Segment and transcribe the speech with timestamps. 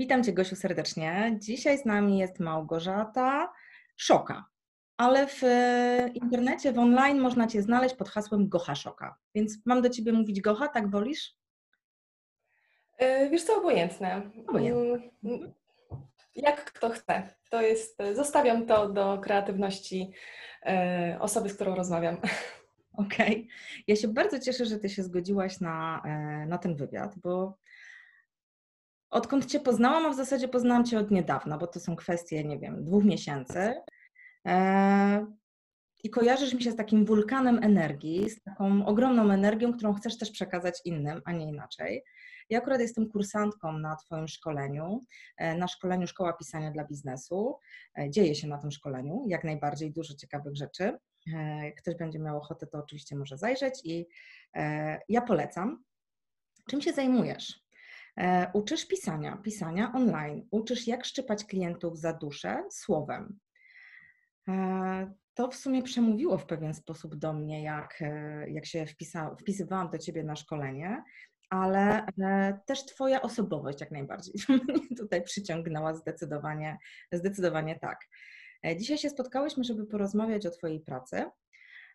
[0.00, 1.36] Witam Cię, Gosiu, serdecznie.
[1.38, 3.52] Dzisiaj z nami jest Małgorzata
[3.96, 4.44] Szoka,
[4.96, 5.42] ale w
[6.14, 9.16] internecie, w online można Cię znaleźć pod hasłem Gocha Szoka.
[9.34, 11.36] Więc mam do Ciebie mówić Gocha, tak wolisz?
[13.00, 14.30] Yy, wiesz co, obojętne.
[14.48, 15.08] Obojętne.
[15.22, 15.52] Yy,
[16.34, 17.34] jak kto chce.
[17.50, 20.12] To jest, zostawiam to do kreatywności
[21.18, 22.16] osoby, z którą rozmawiam.
[22.92, 23.36] Okej.
[23.36, 23.46] Okay.
[23.86, 26.02] Ja się bardzo cieszę, że Ty się zgodziłaś na,
[26.48, 27.58] na ten wywiad, bo
[29.10, 32.58] odkąd Cię poznałam, a w zasadzie poznałam Cię od niedawna, bo to są kwestie, nie
[32.58, 33.74] wiem, dwóch miesięcy.
[34.46, 35.26] E,
[36.04, 40.30] I kojarzysz mi się z takim wulkanem energii, z taką ogromną energią, którą chcesz też
[40.30, 42.04] przekazać innym, a nie inaczej.
[42.50, 45.04] Ja akurat jestem kursantką na Twoim szkoleniu,
[45.36, 47.58] e, na szkoleniu Szkoła Pisania dla Biznesu.
[47.98, 50.98] E, dzieje się na tym szkoleniu jak najbardziej dużo ciekawych rzeczy.
[51.62, 54.06] Jak ktoś będzie miał ochotę, to oczywiście może zajrzeć i
[55.08, 55.84] ja polecam.
[56.68, 57.60] Czym się zajmujesz?
[58.16, 63.38] E, uczysz pisania, pisania online, uczysz jak szczypać klientów za duszę słowem.
[64.48, 69.36] E, to w sumie przemówiło w pewien sposób do mnie, jak, e, jak się wpisa,
[69.40, 71.04] wpisywałam do Ciebie na szkolenie,
[71.50, 72.06] ale
[72.66, 76.78] też Twoja osobowość jak najbardziej mnie tutaj przyciągnęła zdecydowanie,
[77.12, 78.06] zdecydowanie tak.
[78.76, 81.24] Dzisiaj się spotkałyśmy, żeby porozmawiać o Twojej pracy,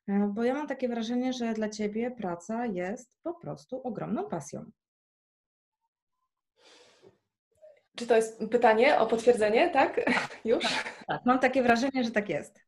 [0.07, 4.71] bo ja mam takie wrażenie, że dla Ciebie praca jest po prostu ogromną pasją.
[7.95, 10.01] Czy to jest pytanie o potwierdzenie, tak?
[10.45, 10.63] Już?
[10.63, 11.25] Tak, tak.
[11.25, 12.65] mam takie wrażenie, że tak jest.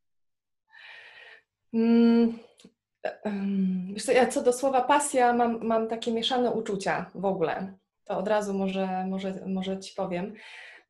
[4.06, 7.74] Co, ja co do słowa pasja mam, mam takie mieszane uczucia w ogóle.
[8.04, 10.34] To od razu może, może, może Ci powiem.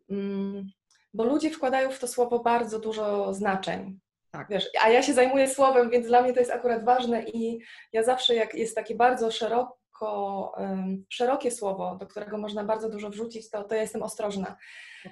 [0.07, 0.67] Hmm.
[1.13, 3.99] Bo ludzie wkładają w to słowo bardzo dużo znaczeń.
[4.31, 4.47] Tak.
[4.49, 7.59] Wiesz, a ja się zajmuję słowem, więc dla mnie to jest akurat ważne i
[7.93, 12.89] ja zawsze jak jest takie bardzo szerokie lekko um, szerokie słowo, do którego można bardzo
[12.89, 14.55] dużo wrzucić, to, to ja jestem ostrożna.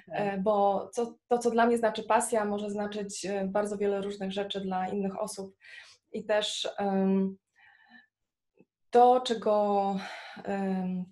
[0.08, 0.40] Okay.
[0.42, 4.60] Bo co, to, co dla mnie znaczy pasja, może znaczyć e, bardzo wiele różnych rzeczy
[4.60, 5.56] dla innych osób.
[6.12, 7.36] I też um,
[8.90, 9.96] to, czego.
[10.48, 11.04] Um,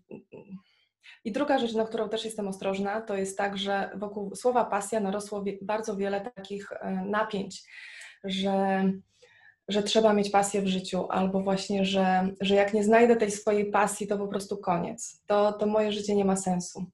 [1.25, 5.01] i druga rzecz, na którą też jestem ostrożna, to jest tak, że wokół słowa pasja
[5.01, 7.63] narosło bardzo wiele takich e, napięć,
[8.25, 8.85] że
[9.69, 13.71] że trzeba mieć pasję w życiu, albo właśnie, że, że jak nie znajdę tej swojej
[13.71, 15.23] pasji, to po prostu koniec.
[15.27, 16.85] To, to moje życie nie ma sensu.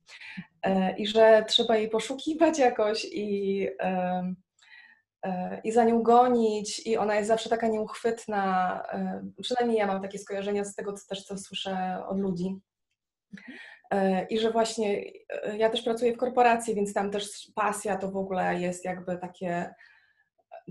[0.63, 4.35] E, I że trzeba jej poszukiwać jakoś i, e,
[5.23, 8.83] e, i za nią gonić, i ona jest zawsze taka nieuchwytna.
[9.43, 12.61] Przynajmniej ja mam takie skojarzenia z tego, co też co słyszę od ludzi.
[14.31, 15.03] I że właśnie
[15.57, 19.75] ja też pracuję w korporacji, więc tam też pasja to w ogóle jest jakby takie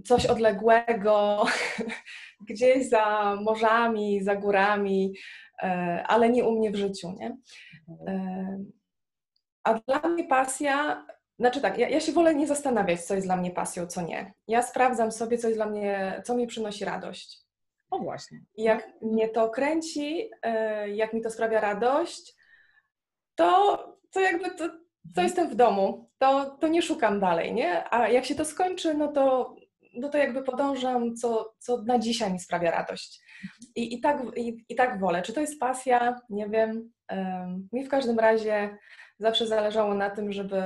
[0.06, 1.46] coś odległego,
[2.50, 5.14] gdzieś za morzami, za górami,
[5.64, 7.38] e, ale nie u mnie w życiu, nie?
[8.08, 8.64] E,
[9.64, 11.06] a dla mnie pasja,
[11.40, 14.34] znaczy tak, ja, ja, się wolę nie zastanawiać, co jest dla mnie pasją, co nie.
[14.48, 17.38] Ja sprawdzam sobie, co jest dla mnie, co mi przynosi radość.
[17.90, 18.40] O właśnie.
[18.56, 22.36] I jak mnie to kręci, e, jak mi to sprawia radość,
[23.36, 23.78] to,
[24.12, 24.70] to jakby to,
[25.16, 27.94] to jestem w domu, to, to nie szukam dalej, nie?
[27.94, 29.56] A jak się to skończy, no to
[29.94, 33.22] no to jakby podążam, co, co na dzisiaj mi sprawia radość.
[33.76, 35.22] I, i, tak, i, i tak wolę.
[35.22, 36.16] Czy to jest pasja?
[36.30, 36.92] Nie wiem.
[37.74, 38.78] Mi w każdym razie
[39.20, 40.62] zawsze zależało na tym, żeby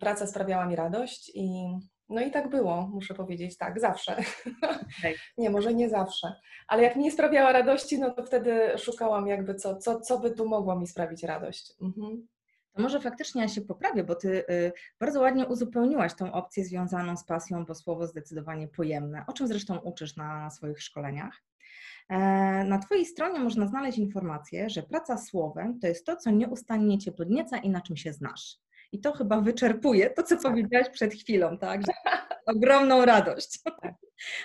[0.00, 1.74] praca sprawiała mi radość i
[2.08, 4.16] no i tak było, muszę powiedzieć, tak, zawsze.
[4.98, 5.14] Okay.
[5.38, 6.32] nie, może nie zawsze,
[6.68, 10.30] ale jak mi nie sprawiała radości, no to wtedy szukałam jakby co, co, co by
[10.30, 11.72] tu mogło mi sprawić radość.
[11.82, 12.26] Mhm
[12.72, 17.16] to może faktycznie ja się poprawię, bo Ty y, bardzo ładnie uzupełniłaś tą opcję związaną
[17.16, 21.42] z pasją, bo słowo zdecydowanie pojemne, o czym zresztą uczysz na swoich szkoleniach.
[22.10, 22.18] E,
[22.64, 27.12] na Twojej stronie można znaleźć informację, że praca słowem to jest to, co nieustannie Cię
[27.12, 28.56] podnieca i na czym się znasz.
[28.92, 30.42] I to chyba wyczerpuje to, co tak.
[30.42, 31.80] powiedziałaś przed chwilą, tak?
[31.86, 31.92] Że
[32.56, 33.94] ogromną radość, tak.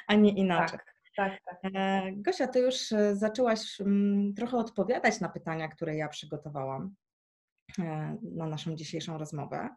[0.08, 0.80] a nie inaczej.
[0.80, 0.96] Tak.
[1.16, 1.72] Tak, tak.
[1.76, 6.96] E, Gosia, ty już e, zaczęłaś mm, trochę odpowiadać na pytania, które ja przygotowałam.
[7.80, 9.70] E, na naszą dzisiejszą rozmowę.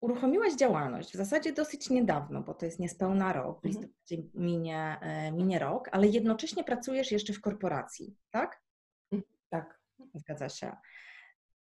[0.00, 3.74] Uruchomiłaś działalność w zasadzie dosyć niedawno, bo to jest niespełna rok, w mhm.
[3.74, 8.62] listopadzie minie, e, minie rok, ale jednocześnie pracujesz jeszcze w korporacji, tak?
[9.12, 9.80] Mhm, tak.
[10.14, 10.76] Zgadza się.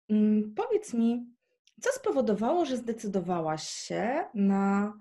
[0.10, 1.36] Mm, powiedz mi,
[1.82, 4.94] co spowodowało, że zdecydowałaś się na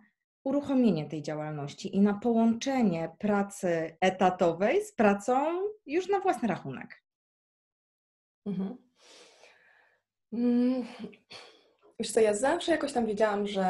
[0.44, 7.04] uruchomienie tej działalności i na połączenie pracy etatowej z pracą już na własny rachunek?
[8.46, 8.83] Mhm.
[10.34, 10.86] Mm,
[11.98, 13.68] wiesz co, ja zawsze jakoś tam wiedziałam, że,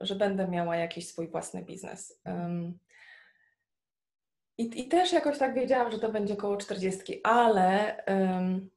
[0.00, 2.20] że będę miała jakiś swój własny biznes.
[2.24, 2.78] Um,
[4.58, 8.70] i, I też jakoś tak wiedziałam, że to będzie około 40, ale um,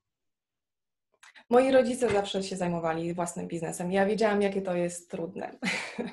[1.50, 3.92] Moi rodzice zawsze się zajmowali własnym biznesem.
[3.92, 5.58] Ja wiedziałam, jakie to jest trudne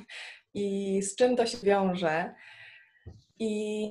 [0.55, 2.35] i z czym to się wiąże.
[3.39, 3.91] I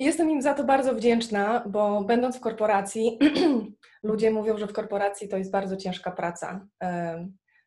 [0.00, 3.18] jestem im za to bardzo wdzięczna, bo będąc w korporacji,
[4.02, 6.66] ludzie mówią, że w korporacji to jest bardzo ciężka praca.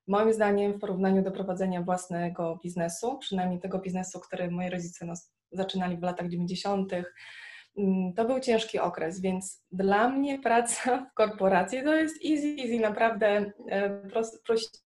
[0.08, 5.14] Moim zdaniem, w porównaniu do prowadzenia własnego biznesu, przynajmniej tego biznesu, który moi rodzice
[5.52, 11.84] zaczynali w latach 90., mm, to był ciężki okres, więc dla mnie praca w korporacji
[11.84, 14.83] to jest easy, easy, naprawdę e, prost, prości.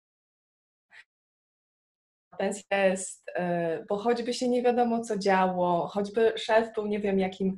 [2.37, 7.19] Pensja jest, e, bo choćby się nie wiadomo co działo, choćby szef był nie wiem
[7.19, 7.57] jakim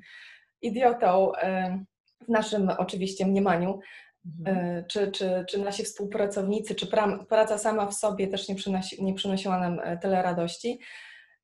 [0.61, 1.79] idiotą e,
[2.25, 3.79] w naszym oczywiście mniemaniu,
[4.25, 4.85] Mhm.
[4.85, 6.87] Czy, czy, czy nasi współpracownicy, czy
[7.29, 10.79] praca sama w sobie też nie, przynosi, nie przynosiła nam tyle radości,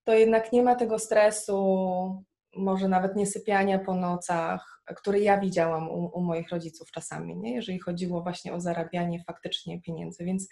[0.04, 2.24] to jednak nie ma tego stresu,
[2.56, 7.54] może nawet niesypiania po nocach, który ja widziałam u, u, moich rodziców czasami, nie?
[7.56, 10.26] jeżeli chodziło właśnie o zarabianie faktycznie pieniędzy.
[10.26, 10.50] Więc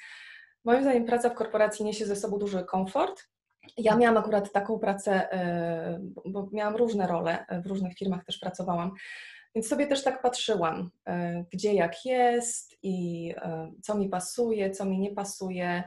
[0.64, 3.24] moim zdaniem praca w korporacji niesie ze sobą duży komfort.
[3.78, 8.92] Ja miałam akurat taką pracę, e, bo miałam różne role, w różnych firmach też pracowałam,
[9.56, 14.86] więc sobie też tak patrzyłam, e, gdzie jak jest i e, co mi pasuje, co
[14.86, 15.84] mi nie pasuje.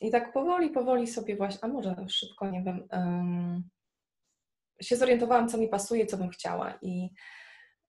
[0.00, 2.88] I tak powoli, powoli sobie właśnie, a może szybko, nie wiem,
[4.80, 6.78] się zorientowałam, co mi pasuje, co bym chciała.
[6.82, 7.10] I,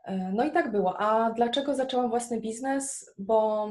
[0.05, 1.01] e, no i tak było.
[1.01, 3.13] A dlaczego zaczęłam własny biznes?
[3.17, 3.67] Bo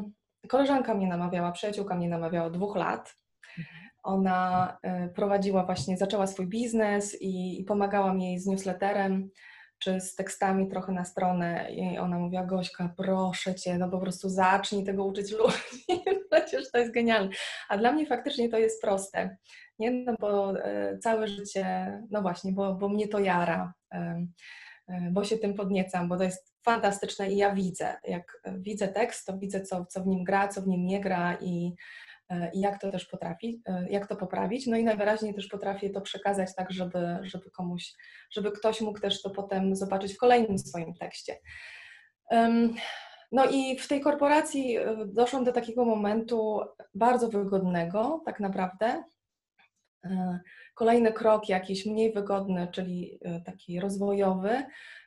[0.48, 3.14] koleżanka mnie namawiała, przyjaciółka mnie namawiała dwóch lat.
[4.02, 4.78] Ona
[5.14, 9.30] prowadziła właśnie, zaczęła swój biznes i, i pomagałam jej z newsletterem
[9.84, 14.28] czy z tekstami trochę na stronę i ona mówiła, Gośka, proszę Cię, no po prostu
[14.28, 17.30] zacznij tego uczyć ludzi, przecież to jest genialne.
[17.68, 19.36] A dla mnie faktycznie to jest proste,
[19.78, 19.90] nie?
[19.90, 24.26] No bo e, całe życie, no właśnie, bo, bo mnie to jara, e, e,
[25.10, 29.38] bo się tym podniecam, bo to jest fantastyczne i ja widzę, jak widzę tekst, to
[29.38, 31.74] widzę, co, co w nim gra, co w nim nie gra i
[32.30, 34.66] E, i jak to też potrafi, e, jak to poprawić.
[34.66, 37.92] No i najwyraźniej też potrafię to przekazać tak, żeby, żeby komuś,
[38.30, 41.36] żeby ktoś mógł też to potem zobaczyć w kolejnym swoim tekście.
[43.32, 46.60] No i w tej korporacji e, doszłam do takiego momentu
[46.94, 49.04] bardzo wygodnego, tak naprawdę.
[50.74, 54.64] Kolejny krok, jakiś mniej wygodny, czyli taki rozwojowy,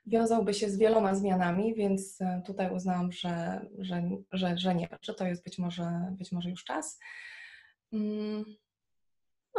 [0.08, 5.14] wiązałby się z wieloma zmianami, więc e, tutaj uznałam, że, że, że, że nie, że
[5.14, 7.00] to jest być może, być może już czas.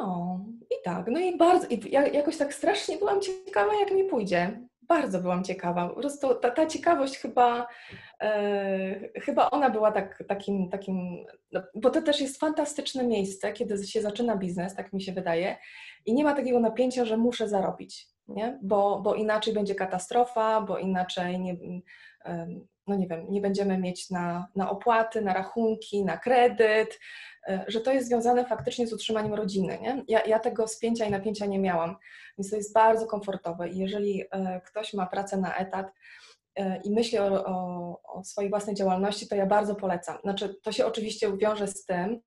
[0.00, 0.40] No
[0.70, 4.60] i tak, no i bardzo, i jakoś tak strasznie byłam ciekawa, jak mi pójdzie.
[4.82, 5.88] Bardzo byłam ciekawa.
[5.88, 7.66] Po prostu ta, ta ciekawość chyba,
[8.20, 13.86] e, chyba ona była tak, takim, takim no, bo to też jest fantastyczne miejsce, kiedy
[13.86, 15.56] się zaczyna biznes, tak mi się wydaje,
[16.06, 18.58] i nie ma takiego napięcia, że muszę zarobić nie?
[18.62, 21.56] Bo, bo inaczej będzie katastrofa, bo inaczej nie,
[22.88, 27.00] no nie wiem, nie będziemy mieć na, na opłaty, na rachunki, na kredyt,
[27.48, 29.78] e, że to jest związane faktycznie z utrzymaniem rodziny.
[29.82, 30.04] Nie?
[30.08, 31.96] Ja, ja tego spięcia i napięcia nie miałam,
[32.38, 35.92] więc to jest bardzo komfortowe i jeżeli e, ktoś ma pracę na etat,
[36.56, 40.18] e, i myśli o, o, o, swojej własnej działalności, to ja bardzo polecam.
[40.22, 42.20] Znaczy, to się oczywiście wiąże z tym,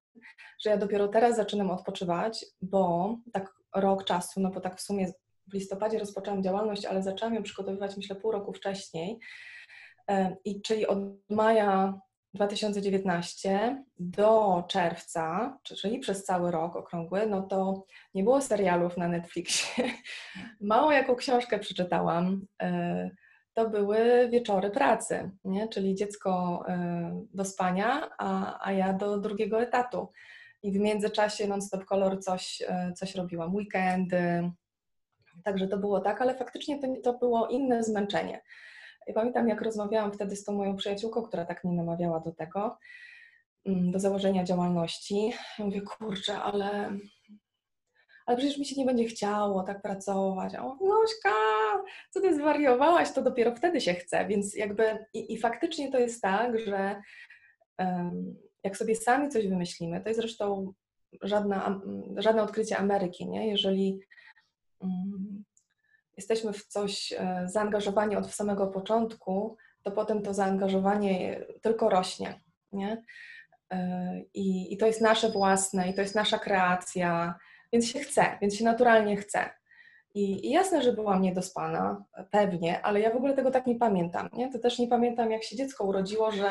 [0.63, 5.11] że ja dopiero teraz zaczynam odpoczywać, bo tak rok czasu, no bo tak w sumie
[5.47, 9.19] w listopadzie rozpoczęłam działalność, ale zaczęłam ją przygotowywać myślę pół roku wcześniej.
[10.11, 10.99] E, I czyli od
[11.29, 12.01] maja
[12.33, 19.83] 2019 do czerwca, czyli przez cały rok okrągły, no to nie było serialów na Netflixie.
[20.61, 22.45] Mało jaką książkę przeczytałam.
[22.61, 23.09] E,
[23.53, 25.67] to były wieczory pracy, nie?
[25.67, 30.11] czyli dziecko e, do spania, a, a ja do drugiego etatu.
[30.63, 32.63] I w międzyczasie non-stop color coś,
[32.95, 33.55] coś robiłam.
[33.55, 34.51] Weekendy,
[35.43, 38.41] Także to było tak, ale faktycznie to, to było inne zmęczenie.
[39.13, 42.77] Pamiętam, jak rozmawiałam wtedy z tą moją przyjaciółką, która tak mnie namawiała do tego,
[43.65, 45.33] mm, do założenia działalności.
[45.59, 46.97] Ja mówię, kurczę, ale,
[48.25, 50.55] ale przecież mi się nie będzie chciało tak pracować.
[50.55, 51.35] A on Nośka,
[52.09, 54.27] co ty zwariowałaś, to dopiero wtedy się chce.
[54.27, 57.01] Więc jakby i, i faktycznie to jest tak, że
[57.79, 60.73] um, jak sobie sami coś wymyślimy, to jest zresztą
[61.21, 61.81] żadna,
[62.17, 63.47] żadne odkrycie Ameryki, nie?
[63.47, 63.99] Jeżeli
[64.83, 65.43] Mm,
[66.21, 72.41] jesteśmy w coś e, zaangażowani od samego początku, to potem to zaangażowanie tylko rośnie.
[72.71, 73.03] Nie?
[73.73, 77.35] E, I, I to jest nasze własne, i to jest nasza kreacja,
[77.73, 79.49] więc się chce, więc się naturalnie chce.
[80.13, 84.29] I, I, jasne, że byłam niedospana, pewnie, ale ja w ogóle tego tak nie pamiętam.
[84.33, 84.51] Nie?
[84.51, 86.49] To też nie pamiętam, jak się dziecko urodziło, że,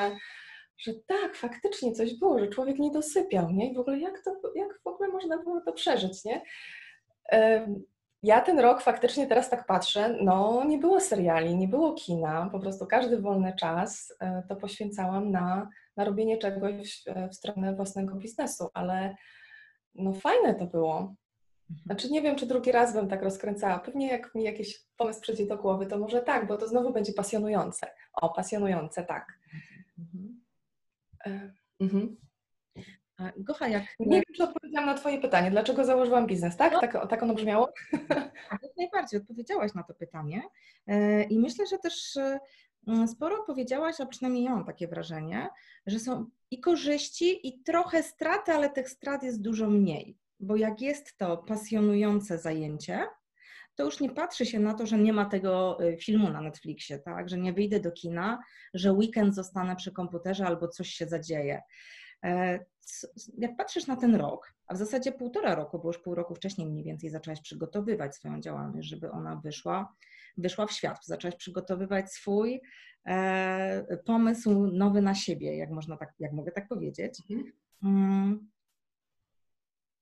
[0.78, 3.72] że tak, faktycznie coś było, że człowiek nie dosypiał, nie?
[3.72, 6.42] I w ogóle jak, to, jak w ogóle można było to przeżyć, nie?
[8.22, 12.60] Ja ten rok faktycznie teraz tak patrzę, no nie było seriali, nie było kina, po
[12.60, 18.14] prostu każdy wolny czas e, to poświęcałam na, na robienie czegoś w, w stronę własnego
[18.14, 19.14] biznesu, ale
[19.94, 21.14] no fajne to było.
[21.70, 21.84] Mhm.
[21.86, 23.78] Znaczy nie wiem, czy drugi raz bym tak rozkręcała.
[23.78, 27.12] Pewnie jak mi jakiś pomysł przyjdzie do głowy, to może tak, bo to znowu będzie
[27.12, 27.86] pasjonujące.
[28.12, 29.26] O, pasjonujące, tak.
[29.98, 30.40] Mhm.
[31.26, 32.16] E, mhm.
[33.36, 33.82] Gocha, jak...
[34.00, 35.50] Nie wiem, czy odpowiedziałam na Twoje pytanie.
[35.50, 36.72] Dlaczego założyłam biznes, tak?
[36.72, 36.80] No.
[36.80, 37.72] Tak, tak ono brzmiało?
[38.08, 40.42] Tak, jak najbardziej odpowiedziałaś na to pytanie.
[40.86, 42.38] E, I myślę, że też e,
[43.08, 45.48] sporo powiedziałaś, a przynajmniej ja mam takie wrażenie,
[45.86, 50.18] że są i korzyści, i trochę straty, ale tych strat jest dużo mniej.
[50.40, 53.06] Bo jak jest to pasjonujące zajęcie,
[53.74, 56.98] to już nie patrzy się na to, że nie ma tego e, filmu na Netflixie,
[56.98, 57.28] tak?
[57.28, 58.42] Że nie wyjdę do kina,
[58.74, 61.62] że weekend zostanę przy komputerze albo coś się zadzieje.
[62.24, 62.58] E,
[63.38, 66.66] jak patrzysz na ten rok, a w zasadzie półtora roku, bo już pół roku wcześniej
[66.66, 69.96] mniej więcej zaczęłaś przygotowywać swoją działalność, żeby ona wyszła,
[70.36, 72.60] wyszła w świat, zaczęłaś przygotowywać swój
[73.06, 77.22] e, pomysł nowy na siebie, jak można tak, jak mogę tak powiedzieć.
[77.30, 77.52] Mhm.
[77.82, 78.50] Mm.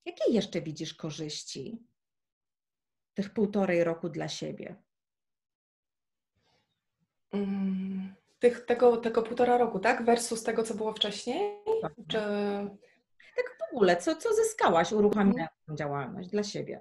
[0.05, 1.83] Jakie jeszcze widzisz korzyści
[3.15, 4.77] tych półtorej roku dla siebie?
[7.33, 7.98] Mm
[8.39, 10.05] tych, tego, tego półtora roku, tak?
[10.05, 11.41] Versus tego, co było wcześniej?
[11.83, 11.93] Tak.
[12.09, 12.19] Czy...
[13.37, 16.81] Tak w ogóle, co, co zyskałaś uruchamiając tę działalność dla siebie?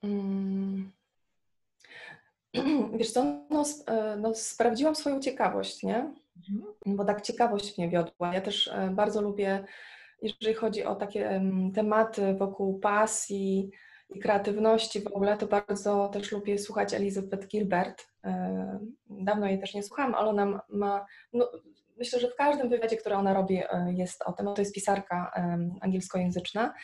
[0.00, 0.92] Hmm.
[2.98, 6.14] Wiesz co, no, e, no, sprawdziłam swoją ciekawość, nie?
[6.50, 6.96] Mhm.
[6.96, 8.34] Bo tak ciekawość mnie wiodła.
[8.34, 9.64] Ja też e, bardzo lubię,
[10.22, 11.42] jeżeli chodzi o takie
[11.74, 13.70] tematy wokół pasji,
[14.10, 18.06] i kreatywności w ogóle, to bardzo też lubię słuchać Elizabeth Gilbert.
[19.10, 21.50] Dawno jej też nie słuchałam, ale ona ma, no,
[21.98, 24.46] myślę, że w każdym wywiadzie, który ona robi, e, jest o tym.
[24.54, 25.32] To jest pisarka
[25.80, 26.74] angielskojęzyczna.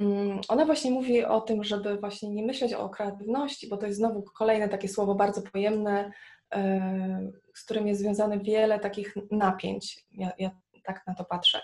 [0.00, 3.98] Mm, ona właśnie mówi o tym, żeby właśnie nie myśleć o kreatywności, bo to jest
[3.98, 6.12] znowu kolejne takie słowo bardzo pojemne,
[6.54, 10.06] e, z którym jest związane wiele takich napięć.
[10.12, 10.50] Ja, ja
[10.84, 11.60] tak na to patrzę.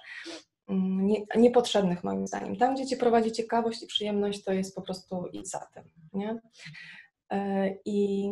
[0.68, 2.56] Mm, nie, niepotrzebnych moim zdaniem.
[2.56, 6.40] Tam, gdzie Cię prowadzi ciekawość i przyjemność, to jest po prostu idź za tym, nie?
[7.30, 8.30] E, I,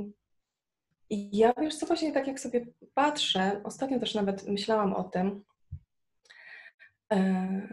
[1.10, 5.44] I ja wiesz co, właśnie tak jak sobie patrzę, ostatnio też nawet myślałam o tym,
[7.12, 7.68] e,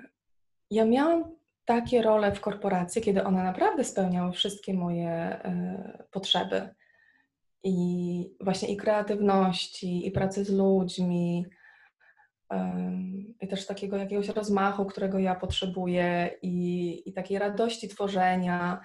[0.71, 6.69] ja miałam takie role w korporacji, kiedy one naprawdę spełniały wszystkie moje e, potrzeby.
[7.63, 11.45] I właśnie i kreatywności, i pracy z ludźmi,
[13.41, 18.81] i też takiego jakiegoś rozmachu, którego ja potrzebuję i, i takiej radości tworzenia.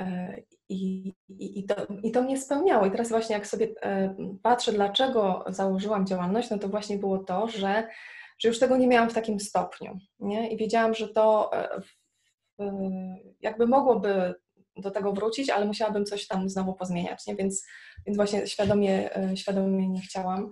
[0.00, 2.86] E, I, i, to, I to mnie spełniało.
[2.86, 7.48] I teraz właśnie jak sobie e, patrzę, dlaczego założyłam działalność, no to właśnie było to,
[7.48, 7.88] że,
[8.38, 9.98] że już tego nie miałam w takim stopniu.
[10.18, 10.50] Nie?
[10.50, 11.80] I wiedziałam, że to e,
[13.40, 14.34] jakby mogłoby
[14.76, 17.36] do tego wrócić, ale musiałabym coś tam znowu pozmieniać, nie?
[17.36, 17.66] Więc,
[18.06, 20.50] więc właśnie świadomie, świadomie nie chciałam.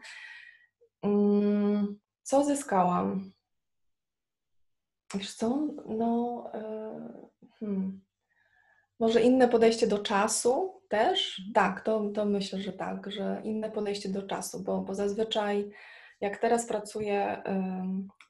[1.03, 3.33] Mm, co zyskałam?
[5.15, 6.45] Wiesz co, no
[7.61, 8.08] hmm.
[8.99, 11.43] Może inne podejście do czasu też?
[11.55, 15.71] Tak, to, to myślę, że tak, że inne podejście do czasu, bo, bo zazwyczaj
[16.21, 17.43] jak teraz pracuję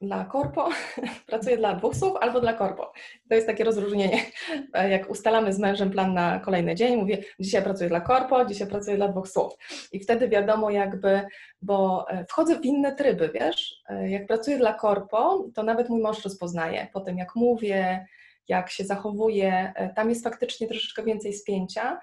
[0.01, 0.69] dla korpo,
[1.27, 2.93] pracuję dla dwóch słów albo dla korpo.
[3.29, 4.19] To jest takie rozróżnienie.
[4.91, 8.97] Jak ustalamy z mężem plan na kolejny dzień, mówię, dzisiaj pracuję dla korpo, dzisiaj pracuję
[8.97, 9.53] dla dwóch słów.
[9.91, 11.21] I wtedy wiadomo jakby,
[11.61, 16.01] bo e, wchodzę w inne tryby, wiesz, e, jak pracuję dla korpo, to nawet mój
[16.01, 18.05] mąż rozpoznaje po tym, jak mówię,
[18.49, 21.99] jak się zachowuje, e, tam jest faktycznie troszeczkę więcej spięcia,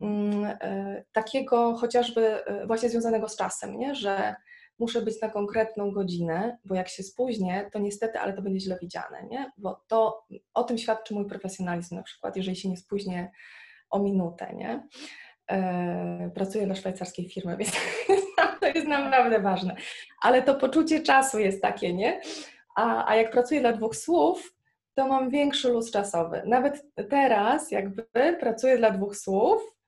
[0.00, 0.58] mm,
[1.12, 3.94] takiego chociażby właśnie związanego z czasem, nie?
[3.94, 4.34] że
[4.78, 8.78] muszę być na konkretną godzinę, bo jak się spóźnię, to niestety, ale to będzie źle
[8.82, 9.52] widziane, nie?
[9.56, 13.30] Bo to o tym świadczy mój profesjonalizm na przykład, jeżeli się nie spóźnię
[13.90, 14.88] o minutę, nie?
[15.50, 17.72] E, pracuję dla szwajcarskiej firmy, więc
[18.60, 19.76] to jest naprawdę ważne.
[20.22, 22.20] Ale to poczucie czasu jest takie, nie?
[22.76, 24.54] A, a jak pracuję dla dwóch słów,
[24.98, 26.42] to mam większy luz czasowy.
[26.46, 28.06] Nawet teraz, jakby
[28.40, 29.78] pracuję dla dwóch słów,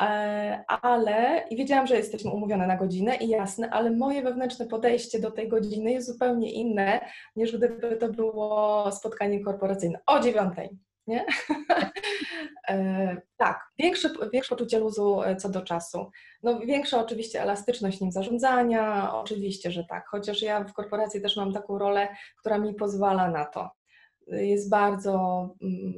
[0.00, 5.20] E, ale i wiedziałam, że jesteśmy umówione na godzinę i jasne, ale moje wewnętrzne podejście
[5.20, 7.00] do tej godziny jest zupełnie inne
[7.36, 10.70] niż gdyby to było spotkanie korporacyjne o dziewiątej.
[11.06, 11.26] Nie?
[12.68, 16.10] e, tak, większe, większe poczucie luzu e, co do czasu.
[16.42, 21.52] No, większa oczywiście elastyczność nim zarządzania, oczywiście, że tak, chociaż ja w korporacji też mam
[21.52, 22.08] taką rolę,
[22.38, 23.81] która mi pozwala na to.
[24.26, 25.92] Jest bardzo mm,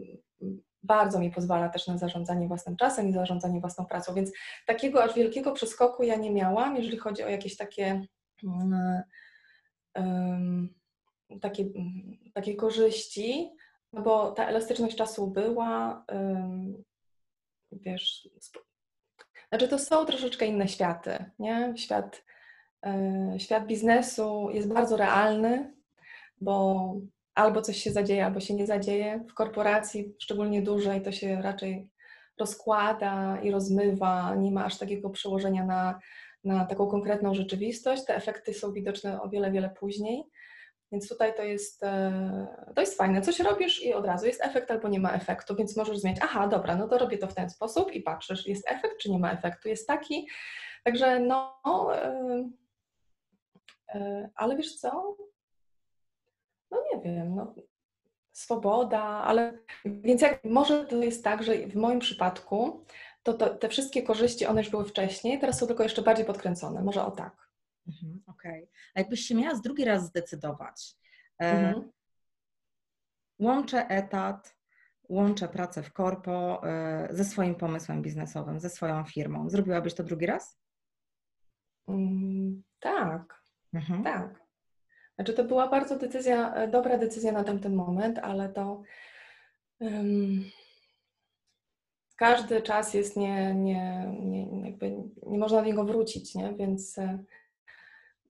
[0.83, 4.33] bardzo mi pozwala też na zarządzanie własnym czasem i zarządzanie własną pracą, więc
[4.67, 8.07] takiego aż wielkiego przeskoku ja nie miałam, jeżeli chodzi o jakieś takie
[9.95, 10.69] um,
[11.41, 11.65] takie,
[12.35, 13.51] takie korzyści,
[13.93, 16.05] no bo ta elastyczność czasu była,
[17.73, 18.29] wiesz,
[19.49, 21.75] znaczy to są troszeczkę inne światy, nie?
[21.77, 22.25] Świat
[22.87, 25.75] e, świat biznesu jest bardzo realny,
[26.41, 26.95] bo
[27.35, 29.25] albo coś się zadzieje, albo się nie zadzieje.
[29.29, 31.89] W korporacji, szczególnie dużej, to się raczej
[32.39, 35.99] rozkłada i rozmywa, nie ma aż takiego przełożenia na,
[36.45, 38.05] na taką konkretną rzeczywistość.
[38.05, 40.25] Te efekty są widoczne o wiele, wiele później.
[40.93, 43.21] Więc tutaj to jest, e, to jest fajne.
[43.21, 46.49] Coś robisz i od razu jest efekt albo nie ma efektu, więc możesz zmienić, aha,
[46.49, 49.33] dobra, no to robię to w ten sposób i patrzysz, jest efekt czy nie ma
[49.33, 50.29] efektu, jest taki.
[50.85, 52.51] Także no, yy,
[54.01, 55.17] yy, ale wiesz co?
[56.71, 57.55] No nie wiem, no,
[58.33, 62.85] swoboda, ale więc jak może to jest tak, że w moim przypadku
[63.23, 66.83] to, to te wszystkie korzyści, one już były wcześniej, teraz są tylko jeszcze bardziej podkręcone,
[66.83, 67.51] może o tak.
[67.89, 68.63] Mhm, Okej.
[68.63, 68.75] Okay.
[68.95, 70.97] A jakbyś się miała z drugi raz zdecydować,
[71.39, 71.91] e, mhm.
[73.39, 74.57] łączę etat,
[75.09, 79.51] łączę pracę w korpo e, ze swoim pomysłem biznesowym, ze swoją firmą.
[79.51, 80.59] Zrobiłabyś to drugi raz?
[81.89, 83.43] Mm, tak,
[83.75, 84.05] mhm.
[84.05, 84.44] tak.
[85.15, 88.83] Znaczy to była bardzo decyzja, e, dobra decyzja na tamten moment, ale to
[89.81, 90.45] um,
[92.17, 94.91] każdy czas jest nie, nie, nie, jakby
[95.27, 96.55] nie można do niego wrócić, nie?
[96.57, 96.97] Więc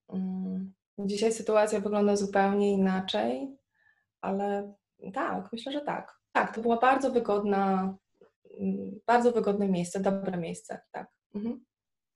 [0.06, 3.56] um, dzisiaj sytuacja wygląda zupełnie inaczej,
[4.20, 4.74] ale
[5.14, 6.20] tak, myślę, że tak.
[6.32, 7.94] Tak, to była bardzo wygodna,
[8.60, 11.08] mm, bardzo wygodne miejsce, dobre miejsce, tak.
[11.34, 11.64] Mhm.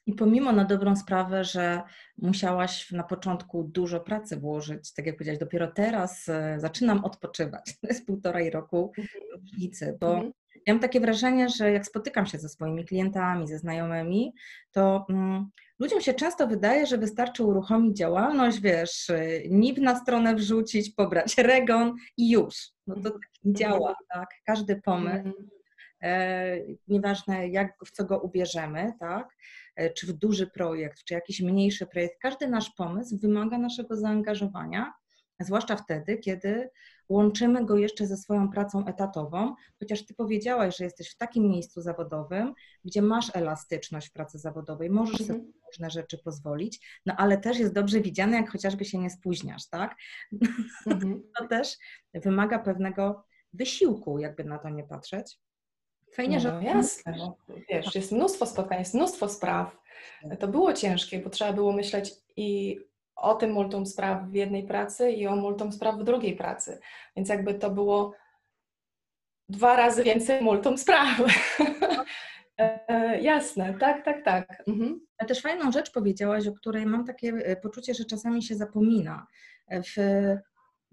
[0.08, 1.82] I pomimo na dobrą sprawę, że
[2.18, 7.74] musiałaś na początku dużo pracy włożyć, tak jak powiedziałaś, dopiero teraz e, zaczynam odpoczywać.
[7.80, 9.24] To jest półtorej roku mhm.
[9.40, 10.32] różnicy, bo mhm.
[10.66, 14.34] ja mam takie wrażenie, że jak spotykam się ze swoimi klientami, ze znajomymi,
[14.72, 20.34] to mm, ludziom się często wydaje, że wystarczy uruchomić działalność, wiesz, e, NIP na stronę
[20.34, 22.70] wrzucić, pobrać regon i już.
[22.86, 24.28] No to tak nie działa, tak?
[24.46, 25.32] Każdy pomysł
[26.02, 26.56] E,
[26.88, 29.36] nieważne jak, w co go ubierzemy, tak?
[29.78, 34.92] E, czy w duży projekt, czy jakiś mniejszy projekt, każdy nasz pomysł wymaga naszego zaangażowania,
[35.40, 36.70] zwłaszcza wtedy, kiedy
[37.08, 41.82] łączymy go jeszcze ze swoją pracą etatową, chociaż Ty powiedziałaś, że jesteś w takim miejscu
[41.82, 45.52] zawodowym, gdzie masz elastyczność w pracy zawodowej, możesz sobie mhm.
[45.66, 49.96] różne rzeczy pozwolić, no ale też jest dobrze widziane, jak chociażby się nie spóźniasz, tak?
[50.86, 51.22] Mhm.
[51.38, 51.76] to też
[52.14, 55.38] wymaga pewnego wysiłku, jakby na to nie patrzeć.
[56.12, 56.60] Fajnie, no, że...
[56.64, 57.36] jasne, no,
[57.68, 59.76] wiesz, jest mnóstwo spotkań, jest mnóstwo spraw.
[60.28, 60.38] Tak.
[60.38, 62.78] To było ciężkie, bo trzeba było myśleć i
[63.16, 66.80] o tym multum spraw w jednej pracy i o multum spraw w drugiej pracy.
[67.16, 68.14] Więc jakby to było
[69.48, 71.08] dwa razy więcej multum spraw.
[72.58, 74.62] e, jasne, tak, tak, tak.
[74.68, 75.00] Mhm.
[75.18, 79.26] Ale też fajną rzecz powiedziałaś, o której mam takie e, poczucie, że czasami się zapomina.
[79.70, 79.98] W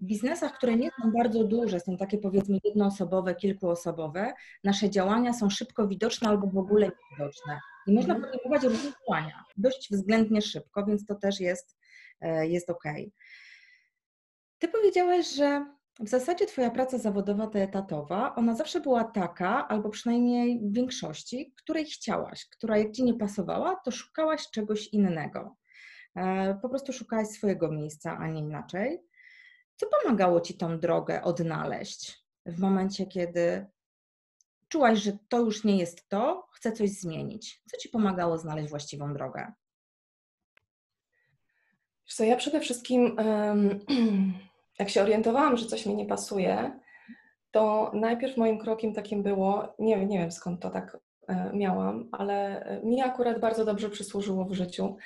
[0.02, 5.88] biznesach, które nie są bardzo duże, są takie powiedzmy jednoosobowe, kilkuosobowe, nasze działania są szybko
[5.88, 7.60] widoczne albo w ogóle niewidoczne.
[7.86, 8.32] I można mhm.
[8.32, 11.76] podejmować różne działania dość względnie szybko, więc to też jest,
[12.20, 12.84] e, jest ok.
[14.58, 15.66] Ty powiedziałaś, że
[16.00, 21.54] w zasadzie Twoja praca zawodowa, ta etatowa, ona zawsze była taka, albo przynajmniej w większości,
[21.56, 25.56] której chciałaś, która jak Ci nie pasowała, to szukałaś czegoś innego.
[26.16, 28.98] E, po prostu szukałaś swojego miejsca, a nie inaczej.
[29.76, 33.66] Co pomagało Ci tą drogę odnaleźć w momencie, kiedy
[34.68, 37.62] czułaś, że to już nie jest to, chcę coś zmienić?
[37.70, 39.52] Co Ci pomagało znaleźć właściwą drogę?
[42.08, 43.16] Co, ja przede wszystkim,
[44.78, 46.80] jak się orientowałam, że coś mi nie pasuje,
[47.50, 52.64] to najpierw moim krokiem takim było, nie, nie wiem skąd to tak e, miałam, ale
[52.84, 54.96] mi akurat bardzo dobrze przysłużyło w życiu,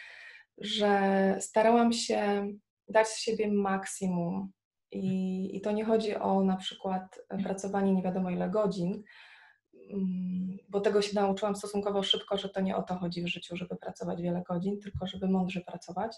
[0.58, 2.48] że starałam się
[2.88, 4.52] dać z siebie maksimum
[4.92, 9.02] i, I to nie chodzi o na przykład pracowanie nie wiadomo ile godzin,
[9.92, 13.56] mm, bo tego się nauczyłam stosunkowo szybko, że to nie o to chodzi w życiu,
[13.56, 16.16] żeby pracować wiele godzin, tylko żeby mądrze pracować.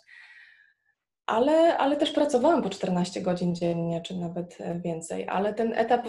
[1.27, 6.07] Ale, ale też pracowałam po 14 godzin dziennie, czy nawet więcej, ale ten etap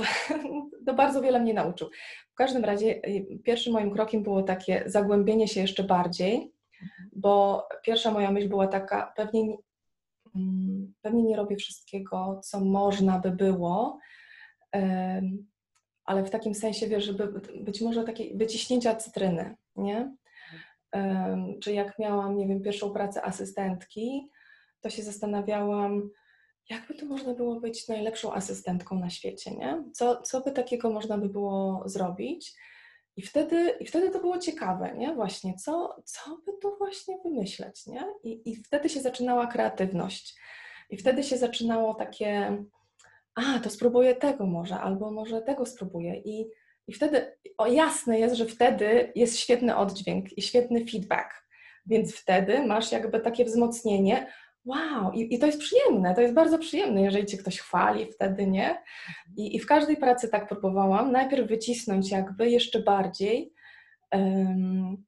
[0.86, 1.90] to bardzo wiele mnie nauczył.
[2.32, 6.54] W każdym razie y, pierwszym moim krokiem było takie zagłębienie się jeszcze bardziej,
[7.16, 9.58] bo pierwsza moja myśl była taka, pewnie
[11.02, 14.00] pewnie nie robię wszystkiego, co można by było,
[16.06, 20.16] ale w takim sensie, wiesz, żeby być może takie wyciśnięcia cytryny, nie?
[21.62, 24.30] Czy jak miałam, nie wiem, pierwszą pracę asystentki,
[24.82, 26.10] to się zastanawiałam,
[26.70, 29.84] jakby to można było być najlepszą asystentką na świecie, nie?
[29.94, 32.56] Co, co by takiego można by było zrobić?
[33.16, 35.16] I wtedy, I wtedy to było ciekawe, nie?
[35.16, 38.06] Właśnie, co, co by to właśnie wymyśleć, nie?
[38.24, 40.36] I, I wtedy się zaczynała kreatywność.
[40.90, 42.58] I wtedy się zaczynało takie,
[43.36, 46.16] a, to spróbuję tego może, albo może tego spróbuję.
[46.16, 46.50] I,
[46.88, 51.44] i wtedy, o jasne jest, że wtedy jest świetny oddźwięk i świetny feedback.
[51.86, 54.34] Więc wtedy masz jakby takie wzmocnienie,
[54.66, 58.48] wow, i, i to jest przyjemne, to jest bardzo przyjemne, jeżeli cię ktoś chwali wtedy,
[58.48, 58.84] nie?
[59.38, 63.54] I, i w każdej pracy tak próbowałam, najpierw wycisnąć jakby jeszcze bardziej,
[64.12, 65.04] um,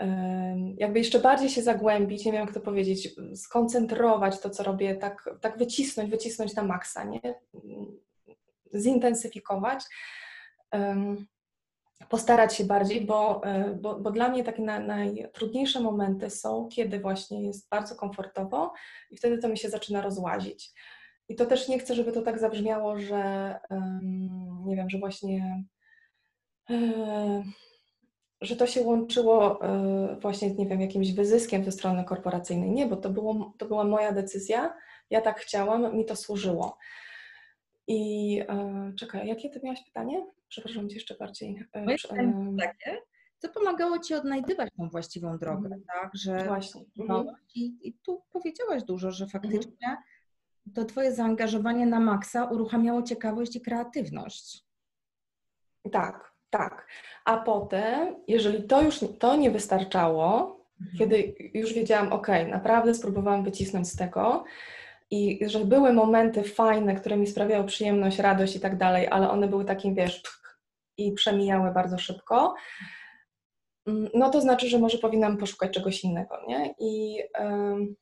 [0.00, 4.94] um, jakby jeszcze bardziej się zagłębić, nie wiem jak to powiedzieć, skoncentrować to, co robię,
[4.94, 7.34] tak, tak wycisnąć, wycisnąć na maksa, nie?
[8.74, 9.84] Zintensyfikować.
[10.72, 11.26] Um,
[12.08, 17.00] postarać się bardziej, bo, e, bo, bo dla mnie takie na, najtrudniejsze momenty są, kiedy
[17.00, 18.72] właśnie jest bardzo komfortowo
[19.10, 20.72] i wtedy to mi się zaczyna rozłazić.
[21.28, 23.54] I to też nie chcę, żeby to tak zabrzmiało, że
[24.64, 25.64] nie wiem, że właśnie
[26.70, 27.42] e,
[28.40, 32.70] że to się łączyło e, właśnie, nie wiem, jakimś wyzyskiem ze strony korporacyjnej.
[32.70, 34.74] Nie, bo to, było, to była moja decyzja,
[35.10, 36.78] ja tak chciałam, mi to służyło.
[37.90, 38.42] I
[38.96, 40.26] czekaj, jakie ty miałaś pytanie?
[40.48, 41.68] Przepraszam cię jeszcze bardziej.
[41.72, 42.98] E, Moje pytanie takie,
[43.38, 45.82] co pomagało Ci odnajdywać tą właściwą drogę, mm.
[45.86, 46.10] tak?
[46.14, 46.84] Że Właśnie.
[46.98, 47.26] Mhm.
[47.54, 50.02] I, I, tu powiedziałaś dużo, że faktycznie mhm.
[50.74, 54.64] to Twoje zaangażowanie na maksa uruchamiało ciekawość i kreatywność.
[55.92, 56.86] Tak, tak.
[57.24, 60.98] A potem, jeżeli to już to nie wystarczało, mhm.
[60.98, 64.44] kiedy już wiedziałam, ok, naprawdę spróbowałam wycisnąć z tego,
[65.10, 69.48] i że były momenty fajne, które mi sprawiały przyjemność, radość i tak dalej, ale one
[69.48, 70.22] były takim, wiesz,
[70.96, 72.54] i przemijały bardzo szybko,
[73.86, 76.74] mm, no to znaczy, że może powinnam poszukać czegoś innego, nie?
[76.78, 77.94] I um,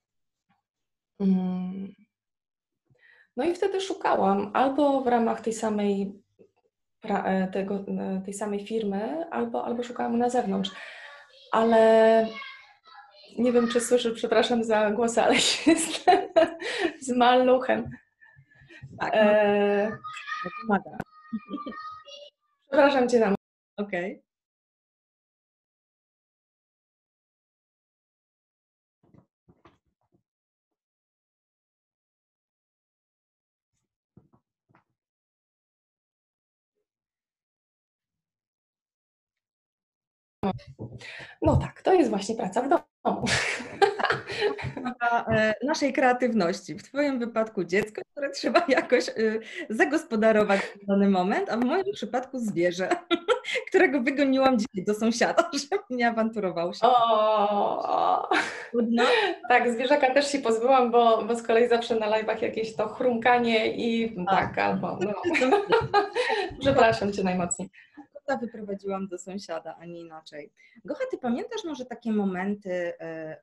[3.37, 6.13] no i wtedy szukałam albo w ramach tej samej
[7.05, 10.71] e, tego, e, tej samej firmy, albo, albo szukałam na zewnątrz.
[11.53, 12.27] Ale
[13.39, 15.35] nie wiem, czy słyszę, przepraszam za głos, ale
[15.67, 16.29] jestem
[17.01, 17.91] z maluchem.
[19.01, 19.99] Tak, e...
[20.61, 20.99] pomaga.
[22.69, 23.35] Przepraszam Cię na
[23.77, 24.13] Okej.
[24.13, 24.29] Okay.
[41.43, 42.98] No tak, to jest właśnie praca w domu.
[45.31, 46.75] E, naszej kreatywności.
[46.75, 49.41] W Twoim wypadku dziecko, które trzeba jakoś y,
[49.71, 52.89] zagospodarować w dany moment, a w moim przypadku zwierzę,
[53.69, 56.81] którego wygoniłam dzisiaj do sąsiada, żeby nie awanturował się.
[56.83, 58.29] O,
[58.73, 59.05] no.
[59.49, 63.77] Tak, zwierzaka też się pozbyłam, bo, bo z kolei zawsze na live'ach jakieś to chrumkanie
[63.77, 64.37] i a.
[64.37, 65.13] tak, albo no.
[66.61, 67.71] Przepraszam Cię najmocniej
[68.37, 70.53] wyprowadziłam do sąsiada, a nie inaczej.
[70.85, 73.43] Gocha, ty pamiętasz może takie momenty, e,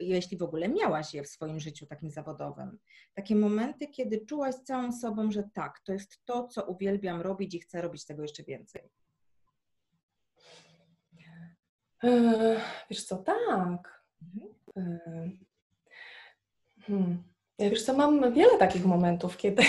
[0.00, 2.78] jeśli w ogóle miałaś je w swoim życiu takim zawodowym,
[3.14, 7.60] takie momenty, kiedy czułaś całą sobą, że tak, to jest to, co uwielbiam robić i
[7.60, 8.90] chcę robić tego jeszcze więcej?
[12.04, 14.04] E, wiesz co, tak.
[14.22, 14.54] Mhm.
[14.76, 15.30] E,
[16.80, 17.35] hmm.
[17.58, 19.62] Ja wiesz co, mam wiele takich momentów, kiedy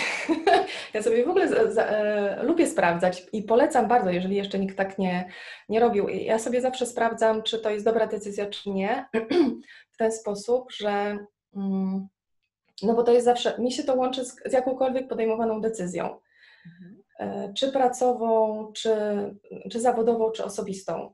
[0.93, 4.77] ja sobie w ogóle za, za, e, lubię sprawdzać i polecam bardzo, jeżeli jeszcze nikt
[4.77, 5.29] tak nie,
[5.69, 6.09] nie robił.
[6.09, 9.05] Ja sobie zawsze sprawdzam, czy to jest dobra decyzja, czy nie,
[9.93, 11.17] w ten sposób, że
[11.55, 12.07] mm,
[12.83, 16.19] no bo to jest zawsze, mi się to łączy z, z jakąkolwiek podejmowaną decyzją.
[16.65, 17.03] Mhm.
[17.19, 18.95] E, czy pracową, czy,
[19.71, 21.13] czy zawodową, czy osobistą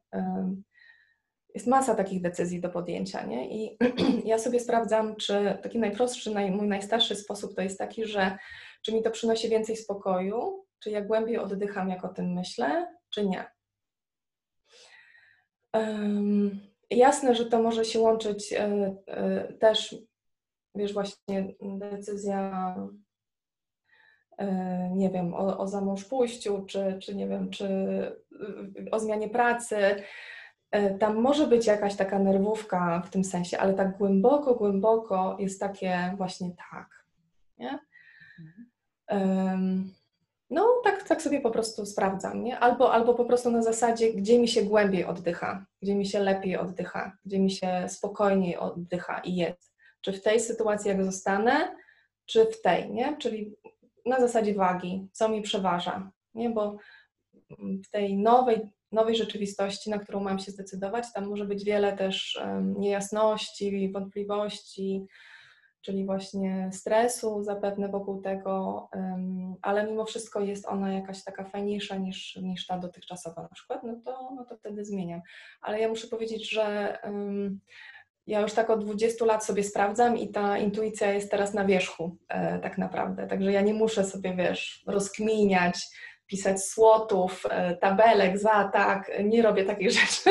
[1.53, 3.49] jest masa takich decyzji do podjęcia, nie?
[3.49, 3.77] I
[4.31, 8.37] ja sobie sprawdzam, czy taki najprostszy, naj, mój najstarszy sposób to jest taki, że
[8.81, 13.27] czy mi to przynosi więcej spokoju, czy ja głębiej oddycham, jak o tym myślę, czy
[13.27, 13.45] nie.
[15.73, 19.95] Um, jasne, że to może się łączyć y, y, też,
[20.75, 22.75] wiesz, właśnie decyzja,
[24.41, 24.45] y,
[24.91, 27.67] nie wiem, o, o zamąż pójściu, czy, czy nie wiem, czy
[28.91, 30.03] o zmianie pracy,
[30.99, 36.13] tam może być jakaś taka nerwówka w tym sensie, ale tak głęboko, głęboko jest takie
[36.17, 37.05] właśnie tak.
[37.57, 37.79] Nie?
[39.09, 39.93] Um,
[40.49, 42.59] no, tak, tak sobie po prostu sprawdzam, nie?
[42.59, 46.57] Albo, albo po prostu na zasadzie, gdzie mi się głębiej oddycha, gdzie mi się lepiej
[46.57, 49.73] oddycha, gdzie mi się spokojniej oddycha i jest.
[50.01, 51.75] Czy w tej sytuacji, jak zostanę,
[52.25, 53.17] czy w tej, nie?
[53.17, 53.55] Czyli
[54.05, 56.49] na zasadzie wagi, co mi przeważa, nie?
[56.49, 56.77] Bo
[57.59, 61.05] w tej nowej nowej rzeczywistości, na którą mam się zdecydować.
[61.13, 62.41] Tam może być wiele też
[62.77, 65.05] niejasności, wątpliwości,
[65.81, 68.89] czyli właśnie stresu zapewne wokół tego,
[69.61, 73.95] ale mimo wszystko jest ona jakaś taka fajniejsza niż, niż ta dotychczasowa na przykład, no
[74.05, 75.21] to, no to wtedy zmieniam.
[75.61, 76.97] Ale ja muszę powiedzieć, że
[78.27, 82.17] ja już tak od 20 lat sobie sprawdzam i ta intuicja jest teraz na wierzchu
[82.29, 83.27] e, tak naprawdę.
[83.27, 85.87] Także ja nie muszę sobie, wiesz, rozkminiać,
[86.33, 90.29] pisać słotów, e, tabelek, za, tak, nie robię takich rzeczy.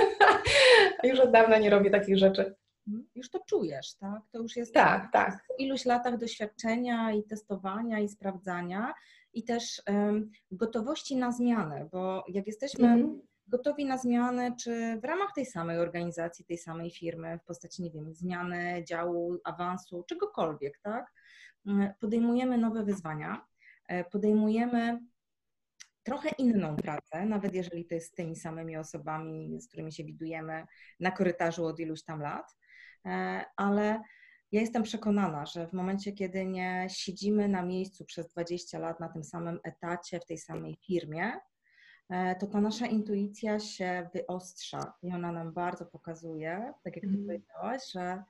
[1.04, 2.54] już od dawna nie robię takich rzeczy.
[2.86, 3.08] Mhm.
[3.14, 4.20] Już to czujesz, tak?
[4.32, 5.44] To już jest tak, tak.
[5.48, 8.94] po iluś latach doświadczenia i testowania i sprawdzania
[9.32, 13.20] i też um, gotowości na zmianę, bo jak jesteśmy mm.
[13.46, 17.90] gotowi na zmianę, czy w ramach tej samej organizacji, tej samej firmy, w postaci, nie
[17.90, 21.12] wiem, zmiany działu, awansu, czegokolwiek, tak?
[21.66, 23.46] Mm, podejmujemy nowe wyzwania,
[23.88, 24.98] e, podejmujemy
[26.02, 30.66] trochę inną pracę, nawet jeżeli to jest z tymi samymi osobami, z którymi się widujemy
[31.00, 32.56] na korytarzu od iluś tam lat,
[33.06, 34.02] e, ale
[34.52, 39.08] ja jestem przekonana, że w momencie, kiedy nie siedzimy na miejscu przez 20 lat na
[39.08, 41.32] tym samym etacie, w tej samej firmie,
[42.10, 47.10] e, to ta nasza intuicja się wyostrza i ona nam bardzo pokazuje, tak jak ty
[47.10, 47.26] mm.
[47.26, 48.22] powiedziałaś, że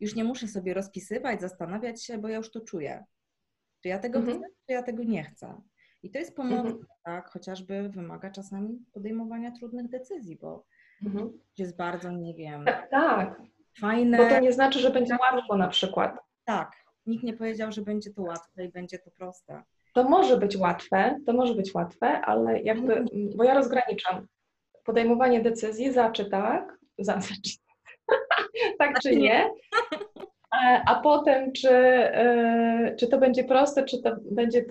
[0.00, 3.04] już nie muszę sobie rozpisywać, zastanawiać się, bo ja już to czuję.
[3.82, 4.38] Czy ja tego mm -hmm.
[4.38, 5.60] chcę, czy ja tego nie chcę.
[6.02, 6.84] I to jest pomocne, -hmm.
[7.04, 7.30] tak?
[7.30, 10.64] Chociażby wymaga czasami podejmowania trudnych decyzji, bo
[11.02, 11.30] -hmm.
[11.58, 12.64] jest bardzo, nie wiem.
[12.64, 13.42] Tak, tak.
[13.80, 14.18] Fajne.
[14.18, 16.18] Bo to nie znaczy, że będzie łatwo na przykład.
[16.44, 16.72] Tak.
[17.06, 19.62] Nikt nie powiedział, że będzie to łatwe i będzie to proste.
[19.94, 23.30] To może być łatwe, to może być łatwe, ale jakby, mhm.
[23.36, 24.26] bo ja rozgraniczam
[24.84, 27.56] podejmowanie decyzji za czy tak, za, czy
[28.78, 29.50] tak czy nie,
[30.86, 34.64] a potem czy, e, czy to będzie proste, czy to będzie,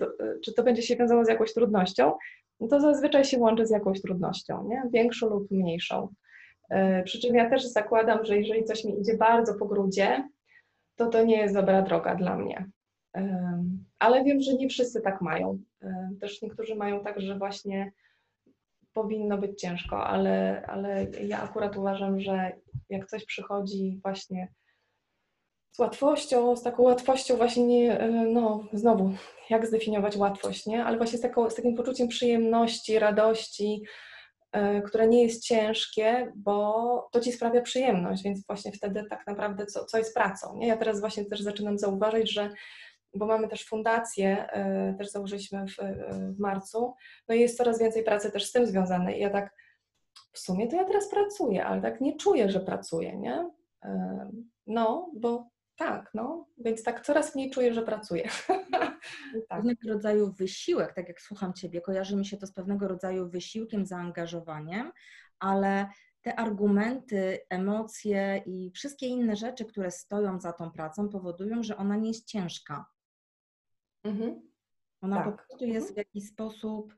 [0.44, 2.12] czy to będzie się wiązało z jakąś trudnością,
[2.60, 4.82] no to zazwyczaj się łączy z jakąś trudnością, nie?
[4.92, 6.08] większą lub mniejszą.
[6.70, 10.28] E, przy czym ja też zakładam, że jeżeli coś mi idzie bardzo po grudzie,
[10.96, 12.66] to to nie jest dobra droga dla mnie.
[13.98, 15.58] Ale wiem, że nie wszyscy tak mają.
[16.20, 17.92] Też niektórzy mają tak, że właśnie
[18.92, 22.52] powinno być ciężko, ale, ale ja akurat uważam, że
[22.90, 24.48] jak coś przychodzi właśnie
[25.72, 29.10] z łatwością, z taką łatwością właśnie, nie, e, no znowu,
[29.50, 30.84] jak zdefiniować łatwość, nie?
[30.84, 33.82] Ale właśnie z, taką, z takim poczuciem przyjemności, radości,
[34.52, 39.66] E, które nie jest ciężkie, bo to ci sprawia przyjemność, więc właśnie wtedy tak naprawdę
[39.66, 40.56] co, co jest pracą.
[40.56, 40.66] Nie?
[40.66, 42.50] Ja teraz właśnie też zaczynam zauważyć, że
[43.14, 45.76] bo mamy też fundację, e, też założyliśmy w,
[46.36, 46.94] w marcu,
[47.28, 49.18] no i jest coraz więcej pracy też z tym związanej.
[49.18, 49.54] I ja tak
[50.32, 53.50] w sumie to ja teraz pracuję, ale tak nie czuję, że pracuję, nie?
[54.66, 58.28] No, bo tak, no, więc tak coraz mniej czuję, że pracuję.
[58.48, 59.00] tak.
[59.48, 63.86] Pewnego rodzaju wysiłek, tak jak słucham Ciebie, kojarzy mi się to z pewnego rodzaju wysiłkiem,
[63.86, 64.92] zaangażowaniem,
[65.38, 65.88] ale
[66.22, 71.96] te argumenty, emocje i wszystkie inne rzeczy, które stoją za tą pracą, powodują, że ona
[71.96, 72.86] nie jest ciężka.
[74.04, 74.50] Mhm.
[75.00, 75.24] Ona tak.
[75.24, 75.94] po prostu jest mhm.
[75.94, 76.94] w jakiś sposób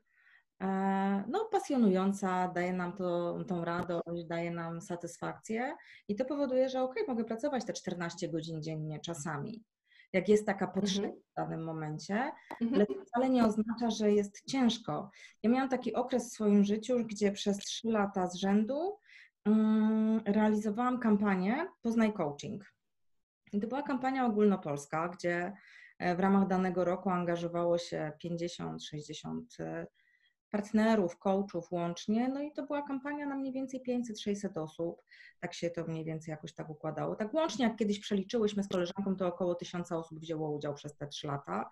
[1.27, 5.75] no, pasjonująca, daje nam to, tą radość, daje nam satysfakcję
[6.07, 9.63] i to powoduje, że ok, mogę pracować te 14 godzin dziennie czasami,
[10.13, 11.23] jak jest taka potrzeba mhm.
[11.31, 12.73] w danym momencie, mhm.
[12.75, 15.11] ale to wcale nie oznacza, że jest ciężko.
[15.43, 18.97] Ja miałam taki okres w swoim życiu, gdzie przez 3 lata z rzędu
[19.45, 22.73] um, realizowałam kampanię Poznaj Coaching.
[23.53, 25.53] I to była kampania ogólnopolska, gdzie
[25.99, 29.85] e, w ramach danego roku angażowało się 50-60
[30.51, 35.01] partnerów, coachów łącznie, no i to była kampania na mniej więcej 500-600 osób,
[35.39, 37.15] tak się to mniej więcej jakoś tak układało.
[37.15, 41.07] Tak łącznie, jak kiedyś przeliczyłyśmy z koleżanką, to około 1000 osób wzięło udział przez te
[41.07, 41.69] 3 lata.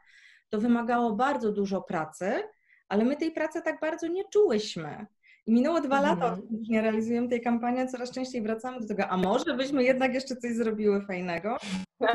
[0.50, 2.44] To wymagało bardzo dużo pracy,
[2.88, 5.06] ale my tej pracy tak bardzo nie czułyśmy.
[5.46, 6.20] I minęło dwa mhm.
[6.20, 10.14] lata, odkąd nie realizujemy tej kampanii, coraz częściej wracamy do tego, a może byśmy jednak
[10.14, 11.58] jeszcze coś zrobiły fajnego?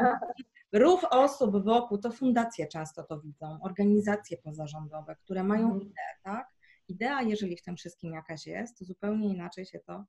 [0.75, 5.83] Ruch osób wokół, to fundacje często to widzą, organizacje pozarządowe, które mają mhm.
[5.83, 6.55] ideę, tak?
[6.89, 10.05] idea, jeżeli w tym wszystkim jakaś jest, to zupełnie inaczej się to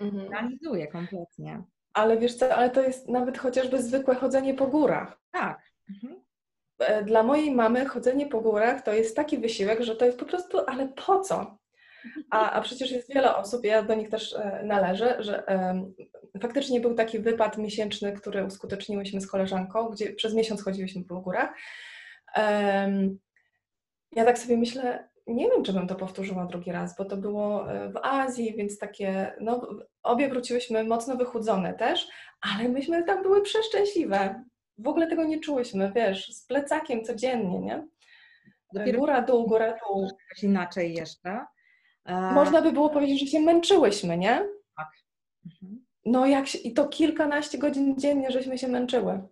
[0.00, 0.30] mhm.
[0.30, 1.62] realizuje kompletnie.
[1.92, 5.20] Ale wiesz co, ale to jest nawet chociażby zwykłe chodzenie po górach.
[5.30, 5.72] Tak.
[5.90, 6.24] Mhm.
[6.78, 10.24] E, dla mojej mamy chodzenie po górach to jest taki wysiłek, że to jest po
[10.24, 11.58] prostu, ale po co?
[12.30, 15.94] A, a przecież jest wiele osób, ja do nich też e, należę, że um,
[16.40, 21.54] faktycznie był taki wypad miesięczny, który uskuteczniłyśmy z koleżanką, gdzie przez miesiąc chodziłyśmy po górach.
[22.36, 23.18] Um,
[24.12, 27.72] ja tak sobie myślę, nie wiem, czy bym to powtórzyła drugi raz, bo to było
[27.72, 29.68] e, w Azji, więc takie, no,
[30.02, 32.08] obie wróciłyśmy mocno wychudzone też,
[32.40, 34.44] ale myśmy tam były przeszczęśliwe.
[34.78, 37.86] W ogóle tego nie czułyśmy, wiesz, z plecakiem codziennie, nie?
[38.72, 40.10] Dopiero góra, dół, góra, dół.
[40.42, 41.46] Inaczej jeszcze.
[42.08, 44.48] Można by było powiedzieć, że się męczyłyśmy, nie?
[44.76, 44.88] Tak.
[45.46, 45.84] Mhm.
[46.04, 49.22] No jak się, i to kilkanaście godzin dziennie, żeśmy się męczyły.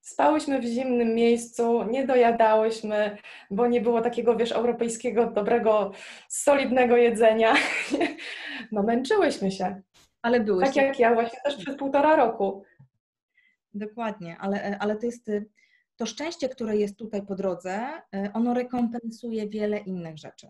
[0.00, 3.16] Spałyśmy w zimnym miejscu, nie dojadałyśmy,
[3.50, 5.92] bo nie było takiego, wiesz, europejskiego, dobrego,
[6.28, 7.54] solidnego jedzenia.
[8.72, 9.82] No męczyłyśmy się.
[10.22, 10.64] Ale były.
[10.64, 12.62] Tak jak ja właśnie też przez półtora roku.
[13.74, 15.30] Dokładnie, ale, ale to jest
[15.96, 17.88] to szczęście, które jest tutaj po drodze,
[18.34, 20.48] ono rekompensuje wiele innych rzeczy.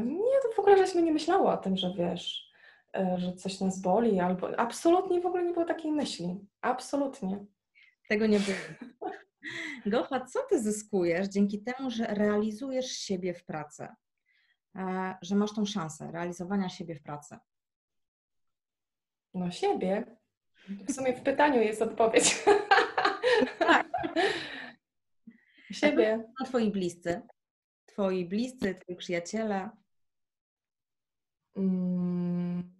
[0.00, 2.52] Nie, to w ogóle żeśmy nie myślały o tym, że wiesz,
[2.96, 6.40] e, że coś nas boli, albo absolutnie w ogóle nie było takiej myśli.
[6.60, 7.46] Absolutnie.
[8.08, 9.10] Tego nie było.
[9.86, 13.88] Gocha, co ty zyskujesz dzięki temu, że realizujesz siebie w pracy?
[14.76, 17.36] E, że masz tą szansę realizowania siebie w pracy?
[19.34, 20.16] No siebie.
[20.88, 22.44] W sumie w pytaniu jest odpowiedź.
[23.58, 23.88] Tak.
[25.70, 26.24] siebie.
[26.42, 27.22] A twoi bliscy?
[27.86, 29.70] Twoi bliscy, twoi przyjaciele?
[31.56, 32.72] Mm,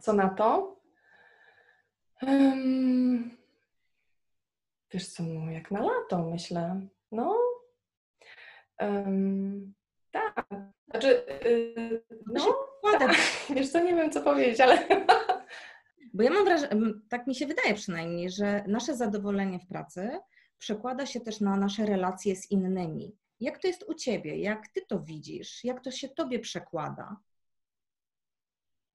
[0.00, 0.76] co na to?
[4.90, 6.86] Wiesz co, no jak na lato myślę.
[7.12, 7.38] No.
[8.80, 9.74] Um,
[10.10, 10.46] tak.
[10.90, 12.54] Znaczy, yy, no,
[12.98, 13.16] tak.
[13.56, 14.78] wiesz co, nie wiem co powiedzieć, ale...
[16.14, 20.20] Bo ja mam wrażenie, tak mi się wydaje przynajmniej, że nasze zadowolenie w pracy
[20.58, 23.16] przekłada się też na nasze relacje z innymi.
[23.40, 24.38] Jak to jest u Ciebie?
[24.38, 25.64] Jak Ty to widzisz?
[25.64, 27.16] Jak to się Tobie przekłada?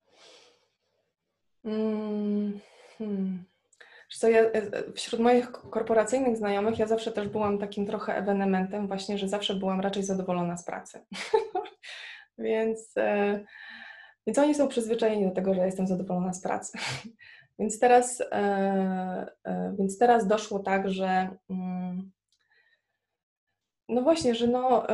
[0.08, 3.44] Mm, hmm.
[4.22, 9.18] Co, ja, e, wśród moich korporacyjnych znajomych ja zawsze też byłam takim trochę ewenementem właśnie,
[9.18, 11.06] że zawsze byłam raczej zadowolona z pracy.
[12.38, 13.40] więc, e,
[14.28, 16.78] więc oni są przyzwyczajeni do tego, że jestem zadowolona z pracy.
[17.60, 19.26] więc, teraz, e,
[19.80, 22.12] więc teraz doszło tak, że mm,
[23.90, 24.88] no właśnie, że no,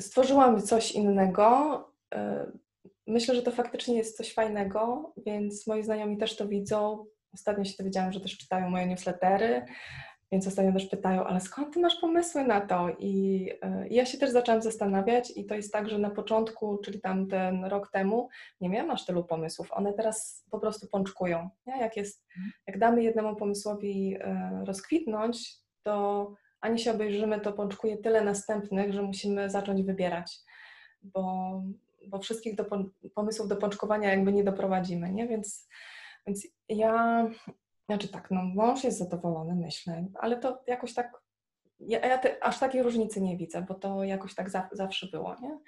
[0.00, 1.84] stworzyłam coś innego,
[3.06, 7.06] myślę, że to faktycznie jest coś fajnego, więc moi znajomi też to widzą.
[7.34, 9.64] Ostatnio się dowiedziałam, że też czytają moje newslettery,
[10.32, 12.88] więc ostatnio też pytają, ale skąd ty masz pomysły na to?
[12.98, 17.00] I, y, ja się też zaczęłam zastanawiać i to jest tak, że na początku, czyli
[17.00, 18.28] tam ten rok temu,
[18.60, 19.72] nie miałam aż tylu pomysłów.
[19.72, 21.50] One teraz po prostu pączkują.
[21.66, 21.78] Nie?
[21.80, 22.52] Jak, jest, mhm.
[22.66, 29.02] jak damy jednemu pomysłowi y, rozkwitnąć, to ani się obejrzymy, to pączkuje tyle następnych, że
[29.02, 30.38] musimy zacząć wybierać.
[31.02, 31.62] Bo
[32.06, 32.64] bo wszystkich do,
[33.14, 35.28] pomysłów do pączkowania jakby nie doprowadzimy, nie?
[35.28, 35.68] Więc,
[36.26, 37.26] więc ja,
[37.86, 41.12] znaczy tak, no mąż jest zadowolony, myślę, ale to jakoś tak,
[41.80, 45.36] ja, ja te, aż takiej różnicy nie widzę, bo to jakoś tak za, zawsze było,
[45.42, 45.58] nie?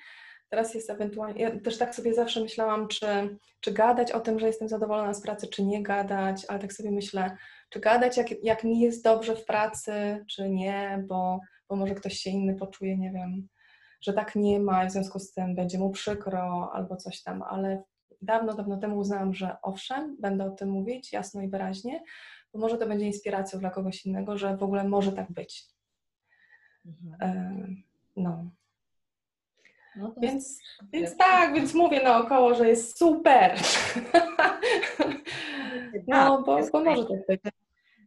[0.49, 4.47] Teraz jest ewentualnie, ja też tak sobie zawsze myślałam, czy, czy gadać o tym, że
[4.47, 7.37] jestem zadowolona z pracy, czy nie gadać, ale tak sobie myślę,
[7.71, 12.15] czy gadać, jak, jak mi jest dobrze w pracy, czy nie, bo, bo może ktoś
[12.15, 13.49] się inny poczuje, nie wiem,
[14.01, 17.43] że tak nie ma i w związku z tym będzie mu przykro albo coś tam,
[17.43, 17.83] ale
[18.23, 22.03] dawno, dawno temu uznałam, że owszem, będę o tym mówić jasno i wyraźnie,
[22.53, 25.65] bo może to będzie inspiracją dla kogoś innego, że w ogóle może tak być.
[26.87, 27.17] Mhm.
[27.21, 27.67] E,
[28.17, 28.51] no.
[29.97, 30.59] no więc,
[30.93, 33.59] więc tak, więc mówię naokoło, że jest super.
[36.07, 37.41] no, bo, bo może tak być.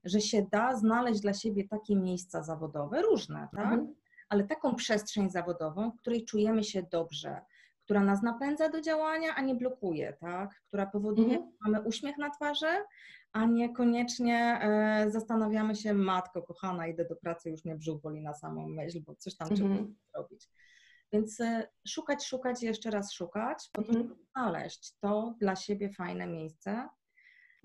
[0.04, 3.66] Że się da znaleźć dla siebie takie miejsca zawodowe różne, tak?
[3.66, 4.01] Mhm
[4.32, 7.42] ale taką przestrzeń zawodową, w której czujemy się dobrze,
[7.84, 10.62] która nas napędza do działania, a nie blokuje, tak?
[10.68, 11.52] która powoduje, mhm.
[11.52, 12.84] że mamy uśmiech na twarzy,
[13.32, 18.34] a niekoniecznie e, zastanawiamy się, matko kochana, idę do pracy, już mnie brzuch boli na
[18.34, 19.70] samą myśl, bo coś tam mhm.
[19.70, 20.50] trzeba zrobić.
[21.14, 24.16] Więc e, szukać, szukać i jeszcze raz szukać, po to, mhm.
[24.32, 26.90] znaleźć to dla siebie fajne miejsce,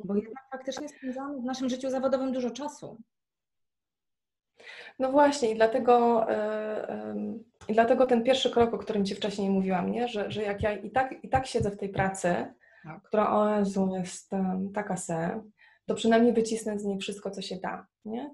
[0.05, 3.03] bo jednak faktycznie spędzamy w naszym życiu zawodowym dużo czasu.
[4.99, 7.37] No właśnie, i dlatego, yy,
[7.69, 10.09] yy, dlatego ten pierwszy krok, o którym Ci wcześniej mówiłam, nie?
[10.09, 12.47] Że, że jak ja i tak, i tak siedzę w tej pracy,
[12.85, 13.03] tak.
[13.03, 15.41] która o Jezu, jest um, taka se,
[15.87, 17.87] to przynajmniej wycisnę z niej wszystko, co się da.
[18.05, 18.31] Nie?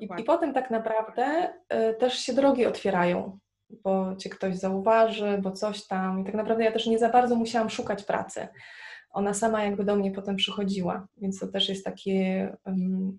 [0.00, 1.52] I, I, potem tak naprawdę
[1.90, 3.38] y, też się drogi otwierają,
[3.70, 6.20] bo Cię ktoś zauważy, bo coś tam.
[6.20, 8.48] I tak naprawdę ja też nie za bardzo musiałam szukać pracy.
[9.10, 12.22] Ona sama jakby do mnie potem przychodziła, więc to też jest taki
[12.66, 13.18] um,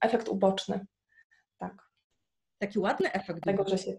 [0.00, 0.86] efekt uboczny.
[2.64, 2.68] Tak.
[2.68, 3.44] Taki ładny efekt.
[3.44, 3.96] Tego, że się...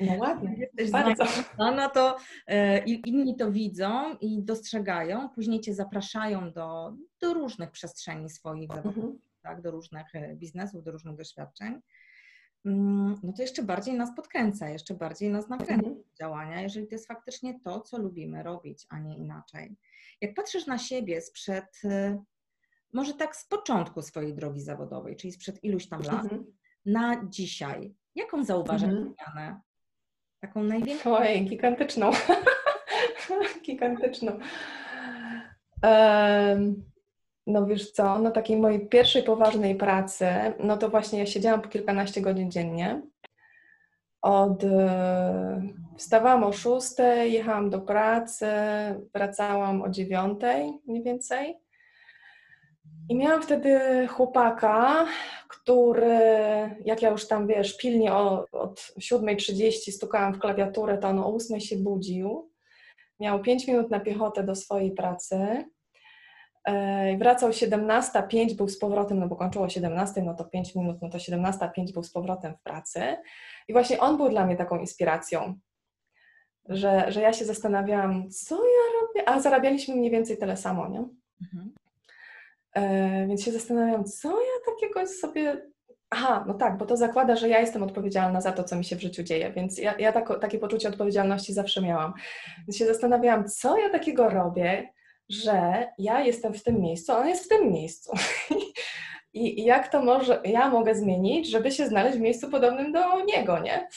[0.00, 1.24] No ładnie, Jesteś bardzo.
[1.58, 8.30] No to e, inni to widzą i dostrzegają, później Cię zapraszają do, do różnych przestrzeni
[8.30, 9.18] swoich, mhm.
[9.42, 11.80] tak, do różnych e, biznesów, do różnych doświadczeń.
[12.64, 16.02] Mm, no to jeszcze bardziej nas podkręca, jeszcze bardziej nas nakręca mhm.
[16.18, 19.76] działania, jeżeli to jest faktycznie to, co lubimy robić, a nie inaczej.
[20.20, 22.22] Jak patrzysz na siebie sprzed e,
[22.92, 26.44] może tak z początku swojej drogi zawodowej, czyli sprzed iluś tam lat, mhm.
[26.86, 27.94] Na dzisiaj.
[28.14, 29.14] Jaką zauważasz mhm.
[29.14, 29.60] zmianę?
[30.40, 31.16] Taką największą?
[31.16, 32.10] Ojej, gigantyczną.
[33.66, 34.38] gigantyczną.
[35.82, 36.84] Um,
[37.46, 40.26] no wiesz co, no takiej mojej pierwszej poważnej pracy,
[40.58, 43.02] no to właśnie ja siedziałam po kilkanaście godzin dziennie.
[44.22, 45.62] Od, e,
[45.96, 46.90] wstawałam o 6,
[47.24, 48.46] jechałam do pracy,
[49.14, 50.40] wracałam o 9
[50.86, 51.65] mniej więcej.
[53.08, 55.06] I miałam wtedy chłopaka,
[55.48, 56.18] który,
[56.84, 61.32] jak ja już tam wiesz, pilnie o, od 7.30 stukałam w klawiaturę, to on o
[61.32, 62.50] 8.00 się budził.
[63.20, 65.64] Miał 5 minut na piechotę do swojej pracy.
[66.64, 71.08] E, wracał 17.05, był z powrotem, no bo kończyło 17, no to 5 minut, no
[71.08, 73.16] to 17.05 był z powrotem w pracy.
[73.68, 75.58] I właśnie on był dla mnie taką inspiracją,
[76.68, 81.04] że, że ja się zastanawiałam, co ja robię, a zarabialiśmy mniej więcej tyle samo, nie?
[81.42, 81.74] Mhm.
[82.76, 85.70] E, więc się zastanawiam, co ja takiego sobie.
[86.10, 88.96] Aha, no tak, bo to zakłada, że ja jestem odpowiedzialna za to, co mi się
[88.96, 92.12] w życiu dzieje, więc ja, ja tako, takie poczucie odpowiedzialności zawsze miałam.
[92.58, 94.92] Więc się zastanawiałam, co ja takiego robię,
[95.28, 98.12] że ja jestem w tym miejscu, a on jest w tym miejscu.
[99.32, 103.58] I, jak to może, ja mogę zmienić, żeby się znaleźć w miejscu podobnym do niego,
[103.58, 103.88] nie?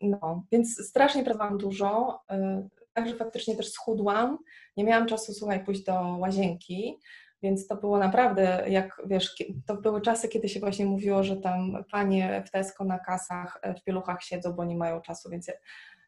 [0.00, 2.20] No, więc strasznie pracowałam dużo.
[2.30, 4.38] E, także faktycznie też schudłam.
[4.76, 6.98] Nie miałam czasu, słuchaj, pójść do łazienki,
[7.42, 9.34] więc to było naprawdę, jak wiesz,
[9.66, 13.74] to były czasy, kiedy się właśnie mówiło, że tam panie w Tesco na kasach, e,
[13.74, 15.54] w pieluchach siedzą, bo nie mają czasu, więc ja,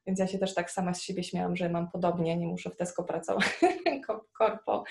[0.07, 2.77] więc ja się też tak sama z siebie śmiałam, że mam podobnie, nie muszę w
[2.77, 3.61] Tesco pracować,
[4.39, 4.85] korpo.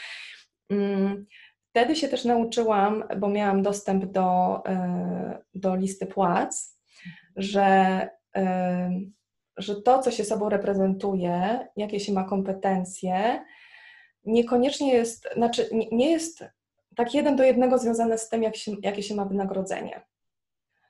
[0.70, 1.26] Mm,
[1.70, 6.80] wtedy się też nauczyłam, bo miałam dostęp do, e, do listy płac,
[7.36, 7.64] że
[8.36, 8.90] e,
[9.58, 13.46] że to, co się sobą reprezentuje, jakie się ma kompetencje,
[14.26, 16.44] niekoniecznie jest, znaczy nie jest
[16.96, 20.02] tak jeden do jednego związane z tym, jak się, jakie się ma wynagrodzenie.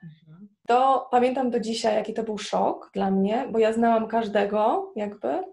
[0.04, 0.50] Mhm.
[0.68, 5.44] To pamiętam do dzisiaj, jaki to był szok dla mnie, bo ja znałam każdego, jakby,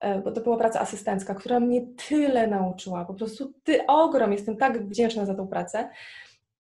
[0.00, 4.56] e, bo to była praca asystencka, która mnie tyle nauczyła, po prostu ty ogrom, jestem
[4.56, 5.90] tak wdzięczna za tą pracę.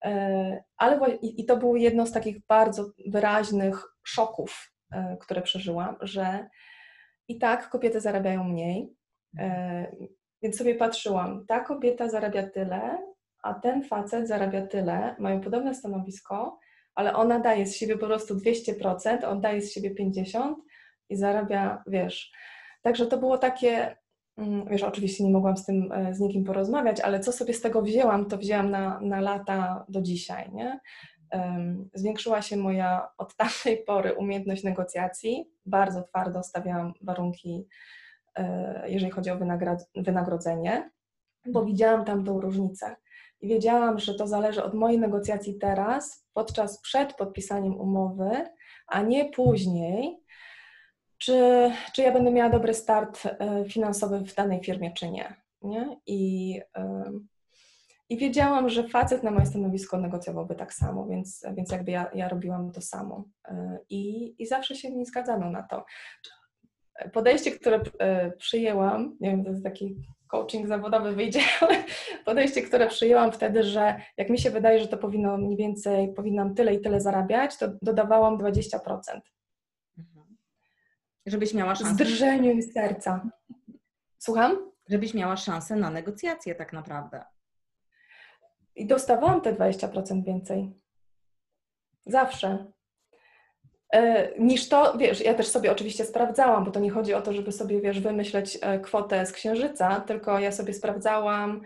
[0.04, 4.72] E, ale i to było jedno z takich bardzo wyraźnych szoków
[5.20, 6.48] które przeżyłam, że
[7.28, 8.94] i tak kobiety zarabiają mniej.
[9.38, 9.96] E,
[10.42, 12.98] więc sobie patrzyłam, ta kobieta zarabia tyle,
[13.42, 16.58] a ten facet zarabia tyle, mają podobne stanowisko,
[16.94, 20.54] ale ona daje z siebie po prostu 200%, on daje z siebie 50%
[21.08, 22.32] i zarabia, wiesz.
[22.82, 23.96] Także to było takie,
[24.36, 27.60] mm, wiesz, oczywiście nie mogłam z tym, e, z nikim porozmawiać, ale co sobie z
[27.60, 30.80] tego wzięłam, to wzięłam na, na lata do dzisiaj, nie?
[31.94, 35.50] Zwiększyła się moja od tamtej pory umiejętność negocjacji.
[35.66, 37.66] Bardzo twardo stawiałam warunki,
[38.36, 39.38] e, jeżeli chodzi o
[39.96, 40.90] wynagrodzenie,
[41.46, 42.96] bo widziałam tam tą różnicę.
[43.40, 48.30] I wiedziałam, że to zależy od mojej negocjacji teraz, podczas przed podpisaniem umowy,
[48.86, 50.20] a nie później,
[51.18, 55.34] czy, czy ja będę miała dobry start e, finansowy w danej firmie, czy nie.
[55.62, 55.96] nie?
[56.06, 56.60] I
[58.10, 62.28] i wiedziałam, że facet na moje stanowisko negocjowałby tak samo, więc, więc jakby ja, ja
[62.28, 63.24] robiłam to samo.
[63.48, 65.84] E, I, I zawsze się nie zgadzano na to.
[67.12, 69.96] Podejście, które e, przyjęłam, nie wiem, to jest taki
[70.26, 71.84] coaching zawodowy wyjdzie, ale
[72.24, 76.54] podejście, które przyjęłam wtedy, że jak mi się wydaje, że to powinno mniej więcej, powinnam
[76.54, 78.78] tyle i tyle zarabiać, to dodawałam 20%.
[79.98, 80.36] Mhm.
[81.26, 81.94] Żebyś miała szansę.
[81.94, 83.30] Z drżeniem serca.
[84.18, 84.70] Słucham?
[84.88, 87.24] Żebyś miała szansę na negocjacje tak naprawdę.
[88.76, 90.72] I dostawałam te 20% więcej.
[92.06, 92.72] Zawsze.
[93.92, 97.32] E, niż to, wiesz, ja też sobie oczywiście sprawdzałam, bo to nie chodzi o to,
[97.32, 101.60] żeby sobie, wiesz, wymyśleć e, kwotę z księżyca, tylko ja sobie sprawdzałam,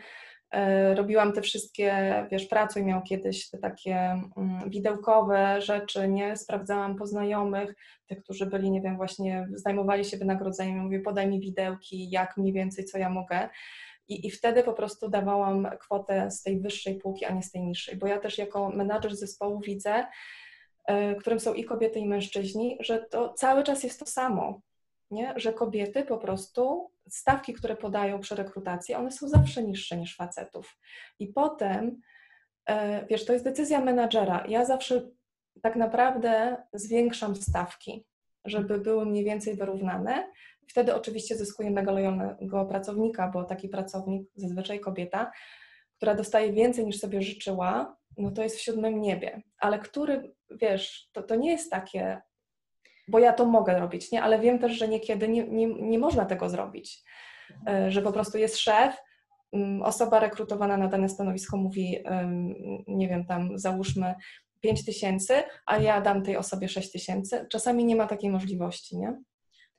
[0.50, 1.94] e, robiłam te wszystkie,
[2.30, 3.96] wiesz, pracuj miał kiedyś te takie
[4.36, 6.36] mm, widełkowe rzeczy, nie?
[6.36, 7.74] Sprawdzałam po znajomych,
[8.07, 12.52] tych, którzy byli, nie wiem, właśnie zajmowali się wynagrodzeniem, mówię, podaj mi widełki, jak mniej
[12.52, 13.48] więcej, co ja mogę.
[14.09, 17.62] I, I wtedy po prostu dawałam kwotę z tej wyższej półki, a nie z tej
[17.62, 20.07] niższej, bo ja też jako menadżer zespołu widzę,
[20.90, 24.61] y, którym są i kobiety, i mężczyźni, że to cały czas jest to samo,
[25.11, 25.34] nie?
[25.36, 30.78] że kobiety po prostu, stawki, które podają przy rekrutacji, one są zawsze niższe niż facetów.
[31.18, 32.00] I potem,
[32.70, 32.74] y,
[33.11, 34.44] wiesz, to jest decyzja menadżera.
[34.48, 35.11] Ja zawsze
[35.62, 38.07] tak naprawdę zwiększam stawki,
[38.44, 40.32] żeby były mniej więcej wyrównane,
[40.69, 45.33] Wtedy oczywiście zyskuje mega lojalnego pracownika, bo taki pracownik, zazwyczaj kobieta,
[45.97, 49.43] która dostaje więcej niż sobie życzyła, no to jest w siódmym niebie.
[49.59, 52.21] Ale który, wiesz, to, to nie jest takie,
[53.09, 54.23] bo ja to mogę robić, nie?
[54.23, 57.03] Ale wiem też, że niekiedy nie, nie, nie można tego zrobić.
[57.67, 58.97] E, że po prostu jest szef,
[59.53, 61.99] mm, osoba rekrutowana na dane stanowisko mówi,
[62.87, 64.15] nie wiem, tam załóżmy
[64.61, 65.35] 5 tysięcy,
[65.67, 67.47] a ja dam tej osobie 6 tysięcy.
[67.51, 69.23] Czasami nie ma takiej możliwości, nie?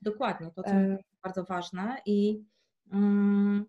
[0.06, 2.44] Dokładnie, to jest bardzo ważne i
[2.94, 3.66] mm,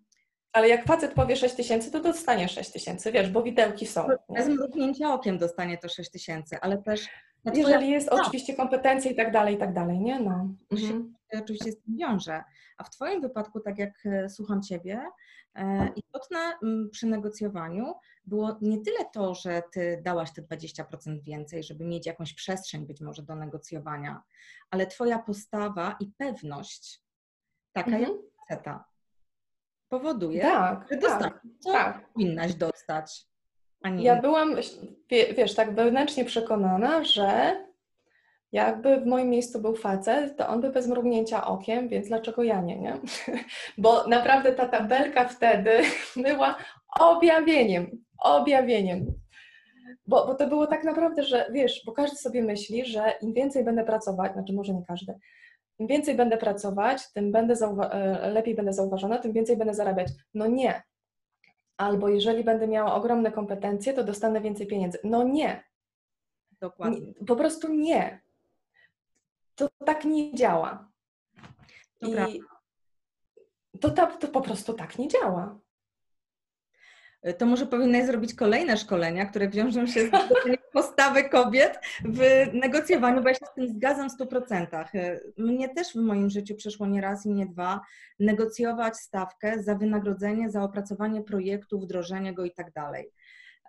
[0.53, 4.07] ale jak facet powie 6 tysięcy, to dostanie 6 tysięcy, wiesz, bo widełki są.
[4.29, 7.09] Bez mrugnięcia okiem dostanie to 6 tysięcy, ale też...
[7.55, 10.21] Jeżeli jest oczywiście kompetencje i tak dalej, i tak dalej, nie?
[10.21, 10.49] No.
[10.73, 11.16] Mhm.
[11.33, 12.45] Oczywiście z tym wiąże.
[12.79, 15.03] A w Twoim wypadku, tak jak e, słucham Ciebie,
[15.55, 16.39] e, istotne
[16.91, 22.35] przy negocjowaniu było nie tyle to, że Ty dałaś te 20% więcej, żeby mieć jakąś
[22.35, 24.23] przestrzeń być może do negocjowania,
[24.71, 27.03] ale Twoja postawa i pewność,
[27.73, 28.03] taka mhm.
[28.05, 28.13] jak
[28.49, 28.85] faceta,
[29.89, 32.13] powoduje, tak, że dostaniesz, tak, co tak.
[32.13, 33.27] powinnaś dostać.
[33.99, 34.57] Ja byłam,
[35.11, 37.57] wiesz, tak wewnętrznie przekonana, że
[38.53, 42.61] jakby w moim miejscu był facet, to on by bez mrugnięcia okiem, więc dlaczego ja
[42.61, 42.97] nie, nie?
[43.79, 45.71] Bo naprawdę ta tabelka wtedy
[46.29, 46.57] była
[47.01, 49.07] objawieniem, objawieniem.
[50.07, 53.65] Bo, bo to było tak naprawdę, że wiesz, bo każdy sobie myśli, że im więcej
[53.65, 55.15] będę pracować, znaczy może nie każdy,
[55.79, 57.55] im więcej będę pracować, tym będę
[57.91, 60.09] e, lepiej będę zauważona, tym więcej będę zarabiać.
[60.35, 60.83] No nie.
[61.77, 64.99] Albo jeżeli będę miała ogromne kompetencje, to dostanę więcej pieniędzy.
[65.05, 65.65] No nie.
[66.61, 67.13] Dokładnie.
[67.27, 68.26] Po prostu nie
[69.57, 70.89] to tak nie działa.
[72.01, 72.41] To I
[73.81, 75.59] to, to, to po prostu tak nie działa.
[77.39, 80.11] To może powinnaś zrobić kolejne szkolenia, które wiążą się z
[80.73, 82.21] postawy kobiet w
[82.53, 84.87] negocjowaniu, bo ja się z tym zgadzam w 100%.
[85.39, 87.81] Mnie też w moim życiu przeszło nie raz i nie dwa
[88.19, 93.11] negocjować stawkę za wynagrodzenie, za opracowanie projektu, wdrożenie go i tak dalej.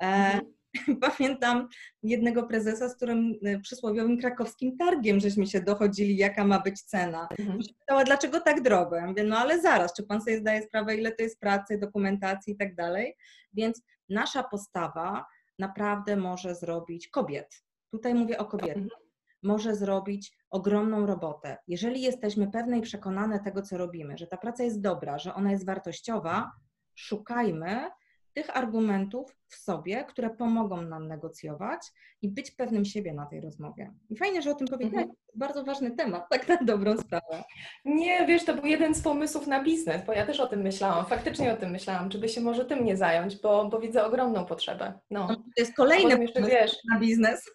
[0.02, 0.57] E, mhm.
[1.18, 1.68] pamiętam
[2.04, 7.28] jednego prezesa, z którym y, przysłowiowym krakowskim targiem żeśmy się dochodzili, jaka ma być cena.
[7.40, 7.60] Mhm.
[7.80, 8.96] Pytała, dlaczego tak drogo?
[8.96, 12.54] Ja mówię, no ale zaraz, czy pan sobie zdaje sprawę, ile to jest pracy, dokumentacji
[12.54, 13.16] i tak dalej?
[13.54, 15.26] Więc nasza postawa
[15.60, 17.64] naprawdę może zrobić kobiet.
[17.92, 18.84] Tutaj mówię o kobietach.
[18.84, 19.02] Mhm.
[19.44, 21.58] Może zrobić ogromną robotę.
[21.68, 25.52] Jeżeli jesteśmy pewne i przekonane tego, co robimy, że ta praca jest dobra, że ona
[25.52, 26.52] jest wartościowa,
[26.96, 27.90] szukajmy
[28.38, 31.80] tych argumentów w sobie, które pomogą nam negocjować
[32.22, 33.94] i być pewnym siebie na tej rozmowie.
[34.10, 35.04] I fajnie, że o tym powiedziałeś.
[35.04, 35.16] Mhm.
[35.36, 37.44] Bardzo ważny temat, tak na dobrą sprawę.
[37.86, 41.06] Nie, wiesz, to był jeden z pomysłów na biznes, bo ja też o tym myślałam,
[41.06, 44.46] faktycznie o tym myślałam, czy by się może tym nie zająć, bo, bo widzę ogromną
[44.46, 44.94] potrzebę.
[45.10, 45.28] No.
[45.28, 47.52] no to jest kolejny jeszcze, wiesz, na biznes.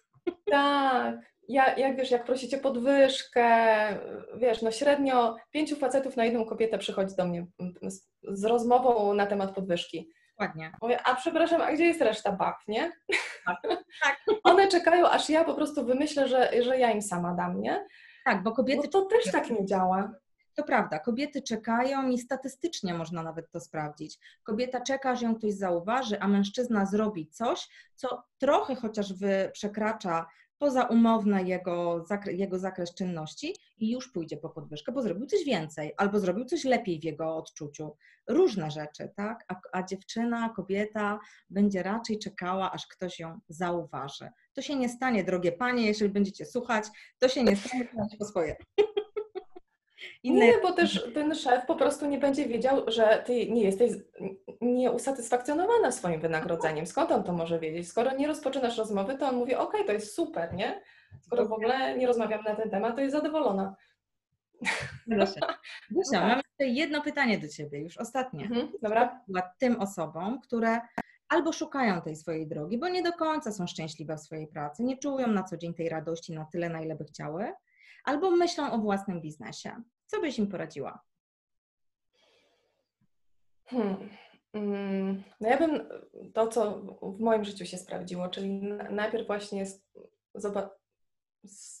[0.51, 1.15] Tak,
[1.47, 3.47] ja, jak wiesz, jak prosicie podwyżkę,
[4.37, 7.45] wiesz, no średnio pięciu facetów na jedną kobietę przychodzi do mnie
[7.81, 10.09] z, z rozmową na temat podwyżki.
[10.39, 10.71] Dokładnie.
[11.03, 12.91] A przepraszam, a gdzie jest reszta bab, nie?
[13.45, 13.57] Tak.
[14.03, 14.19] tak.
[14.43, 17.87] One czekają, aż ja po prostu wymyślę, że, że ja im sama dam, nie?
[18.25, 18.81] Tak, bo kobiety...
[18.81, 20.11] Bo to też tak nie działa.
[20.55, 24.19] To prawda, kobiety czekają i statystycznie można nawet to sprawdzić.
[24.43, 29.13] Kobieta czeka, aż ją ktoś zauważy, a mężczyzna zrobi coś, co trochę chociaż
[29.53, 30.25] przekracza
[30.63, 36.19] pozaumowne jego, jego zakres czynności i już pójdzie po podwyżkę, bo zrobił coś więcej albo
[36.19, 37.95] zrobił coś lepiej w jego odczuciu.
[38.27, 39.45] Różne rzeczy, tak?
[39.47, 44.29] A, a dziewczyna, kobieta będzie raczej czekała, aż ktoś ją zauważy.
[44.53, 46.85] To się nie stanie, drogie panie, jeżeli będziecie słuchać,
[47.19, 47.87] to się nie stanie,
[48.19, 48.55] po swoje.
[50.23, 50.45] Inne...
[50.45, 53.91] Nie, bo też ten szef po prostu nie będzie wiedział, że ty nie jesteś
[54.61, 56.85] nieusatysfakcjonowana swoim wynagrodzeniem.
[56.85, 57.87] Skąd on to może wiedzieć?
[57.87, 60.81] Skoro nie rozpoczynasz rozmowy, to on mówi, ok, to jest super, nie?
[61.21, 63.75] Skoro w ogóle nie rozmawiam na ten temat, to jest zadowolona.
[65.09, 65.39] Proszę.
[65.91, 68.45] Gusia, mam jeszcze jedno pytanie do Ciebie, już ostatnie.
[68.45, 69.21] Mhm, dobra.
[69.59, 70.81] Tym osobom, które
[71.29, 74.97] albo szukają tej swojej drogi, bo nie do końca są szczęśliwe w swojej pracy, nie
[74.97, 77.53] czują na co dzień tej radości na tyle, na ile by chciały,
[78.03, 79.83] albo myślą o własnym biznesie.
[80.05, 81.01] Co byś im poradziła?
[83.65, 84.09] Hmm.
[84.53, 85.89] Mm, no ja bym
[86.33, 89.65] to, co w moim życiu się sprawdziło, czyli najpierw właśnie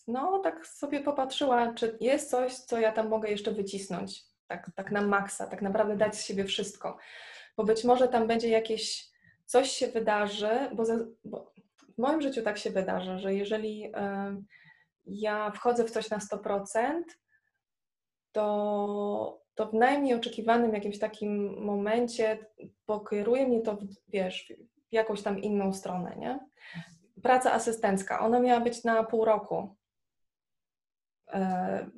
[0.07, 4.91] no tak sobie popatrzyła, czy jest coś, co ja tam mogę jeszcze wycisnąć, tak, tak
[4.91, 6.97] na maksa, tak naprawdę dać z siebie wszystko,
[7.57, 9.09] bo być może tam będzie jakieś,
[9.45, 11.53] coś się wydarzy, bo, za, bo
[11.95, 13.91] w moim życiu tak się wydarzy, że jeżeli y,
[15.05, 17.01] ja wchodzę w coś na 100%,
[18.31, 22.45] to, to w najmniej oczekiwanym jakimś takim momencie
[22.85, 23.77] pokieruje mnie to,
[24.07, 24.53] wiesz,
[24.89, 26.39] w jakąś tam inną stronę, nie?
[27.23, 29.75] Praca asystencka, ona miała być na pół roku.
[31.33, 31.89] E,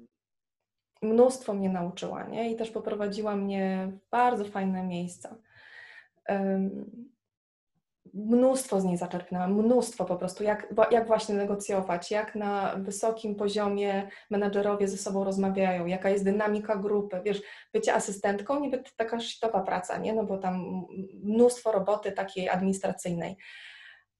[1.01, 2.51] mnóstwo mnie nauczyła, nie?
[2.51, 5.35] I też poprowadziła mnie w bardzo fajne miejsca
[8.16, 14.07] mnóstwo z niej zaczerpnęłam, mnóstwo po prostu, jak, jak właśnie negocjować, jak na wysokim poziomie
[14.30, 17.41] menadżerowie ze sobą rozmawiają, jaka jest dynamika grupy, wiesz,
[17.74, 20.86] bycie asystentką, niby taka szitowa praca, nie, no bo tam
[21.24, 23.38] mnóstwo roboty takiej administracyjnej,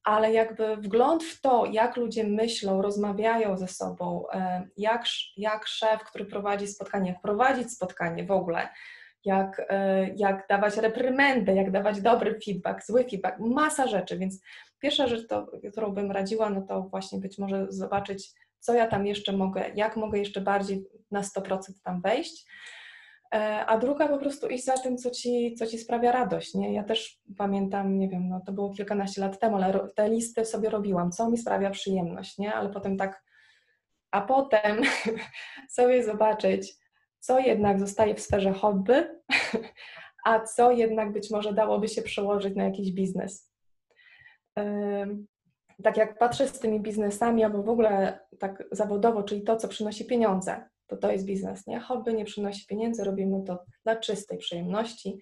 [0.04, 5.04] ale jakby wgląd w to, jak ludzie myślą, rozmawiają ze sobą, e, jak,
[5.38, 8.70] jak szef, który prowadzi spotkanie, prowadzić spotkanie w ogóle,
[9.26, 14.41] jak, e, jak dawać reprymendę, jak dawać dobry feedback, zły feedback, masa rzeczy, więc
[14.80, 19.05] pierwsza rzecz, to, którą bym radziła, no to właśnie być może zobaczyć, co ja tam
[19.05, 22.45] jeszcze mogę, jak mogę jeszcze bardziej na 100% tam wejść.
[23.34, 26.53] E, a druga po prostu iść za tym, co ci, co ci sprawia radość.
[26.53, 26.73] Nie?
[26.73, 30.69] Ja też pamiętam, nie wiem, no to było kilkanaście lat temu, ale te listy sobie
[30.69, 32.53] robiłam, co mi sprawia przyjemność, nie?
[32.53, 33.23] ale potem tak,
[34.11, 34.82] a potem
[35.69, 36.84] sobie zobaczyć,
[37.26, 39.21] co jednak zostaje w sferze hobby,
[40.26, 43.51] a co jednak być może dałoby się przełożyć na jakiś biznes.
[45.84, 50.05] Tak jak patrzę z tymi biznesami, albo w ogóle tak zawodowo, czyli to, co przynosi
[50.05, 51.80] pieniądze, to to jest biznes, nie?
[51.80, 55.19] Hobby nie przynosi pieniędzy, robimy to dla czystej przyjemności,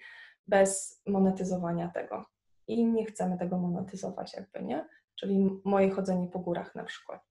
[0.47, 2.25] bez monetyzowania tego.
[2.67, 4.85] I nie chcemy tego monetyzować jakby, nie?
[5.15, 7.21] Czyli moje chodzenie po górach na przykład.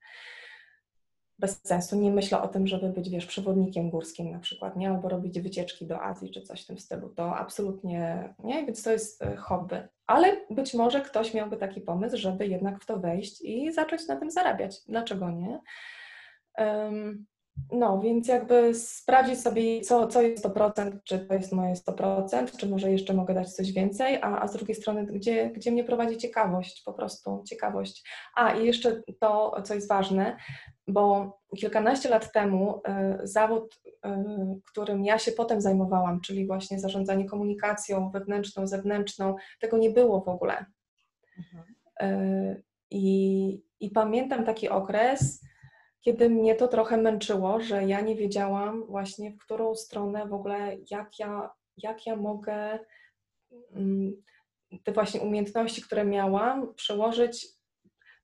[1.43, 1.97] Bez sensu.
[1.97, 4.91] Nie myślę o tym, żeby być, wiesz, przewodnikiem górskim na przykład, nie?
[4.91, 7.09] Albo robić wycieczki do Azji czy coś w tym stylu.
[7.09, 9.89] To absolutnie nie, więc to jest e, hobby.
[10.07, 14.17] Ale być może ktoś miałby taki pomysł, żeby jednak w to wejść i zacząć na
[14.17, 14.77] tym zarabiać.
[14.89, 15.61] Dlaczego nie?
[16.59, 17.27] Um,
[17.73, 22.69] no, więc jakby sprawdzić sobie, co, co jest 100%, czy to jest moje 100%, czy
[22.69, 26.17] może jeszcze mogę dać coś więcej, a, a z drugiej strony, gdzie, gdzie mnie prowadzi
[26.17, 28.09] ciekawość, po prostu ciekawość.
[28.37, 30.37] A i jeszcze to, co jest ważne,
[30.89, 32.77] bo kilkanaście lat temu
[33.23, 34.09] y, zawód, y,
[34.71, 40.29] którym ja się potem zajmowałam, czyli właśnie zarządzanie komunikacją wewnętrzną, zewnętrzną, tego nie było w
[40.29, 40.67] ogóle.
[41.39, 41.65] Mhm.
[42.03, 45.41] Y, I, I pamiętam taki okres,
[46.03, 50.77] kiedy mnie to trochę męczyło, że ja nie wiedziałam właśnie w którą stronę w ogóle,
[50.91, 52.79] jak ja, jak ja mogę
[53.73, 54.23] mm,
[54.85, 57.47] te właśnie umiejętności, które miałam, przełożyć,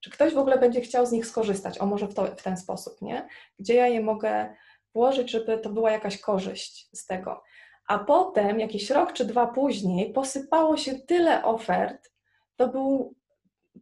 [0.01, 2.57] czy ktoś w ogóle będzie chciał z nich skorzystać, o może w, to, w ten
[2.57, 3.29] sposób, nie?
[3.59, 4.55] Gdzie ja je mogę
[4.95, 7.43] włożyć, żeby to była jakaś korzyść z tego.
[7.89, 12.13] A potem, jakiś rok czy dwa później, posypało się tyle ofert,
[12.57, 13.15] to, był,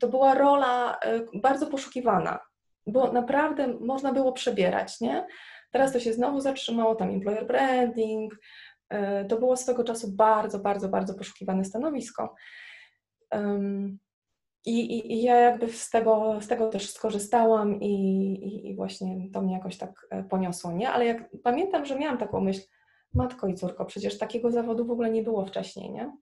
[0.01, 0.99] to była rola
[1.35, 2.46] y, bardzo poszukiwana
[2.87, 5.27] bo naprawdę można było przebierać, nie?
[5.71, 8.35] Teraz to się znowu zatrzymało, tam employer branding,
[8.89, 12.35] e, to było swego czasu bardzo, bardzo, bardzo poszukiwane stanowisko.
[14.67, 17.93] I, i, i ja jakby z tego, z tego też skorzystałam i,
[18.33, 20.91] i, i, właśnie to mnie jakoś tak e, poniosło, nie?
[20.91, 22.63] Ale jak pamiętam, że miałam taką myśl,
[23.15, 26.17] matko i córko, przecież takiego zawodu w ogóle nie było wcześniej, nie?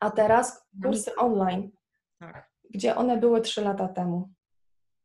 [0.00, 1.70] A teraz kursy online,
[2.18, 2.50] tak.
[2.70, 4.28] gdzie one były trzy lata temu,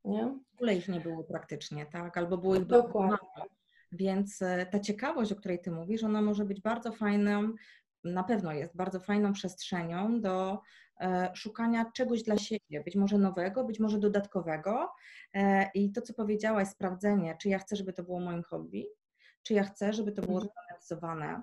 [0.06, 0.40] nie?
[0.52, 2.18] w ogóle ich nie było praktycznie, tak?
[2.18, 3.18] Albo było ich Dokładnie.
[3.36, 3.50] Mało.
[3.92, 7.54] Więc e, ta ciekawość, o której Ty mówisz, ona może być bardzo fajną,
[8.04, 10.62] na pewno jest bardzo fajną przestrzenią do
[11.00, 14.92] e, szukania czegoś dla siebie, być może nowego, być może dodatkowego.
[15.34, 18.88] E, I to, co powiedziałaś, sprawdzenie, czy ja chcę, żeby to było moim hobby,
[19.44, 21.42] czy ja chcę, żeby to było zmonetyzowane,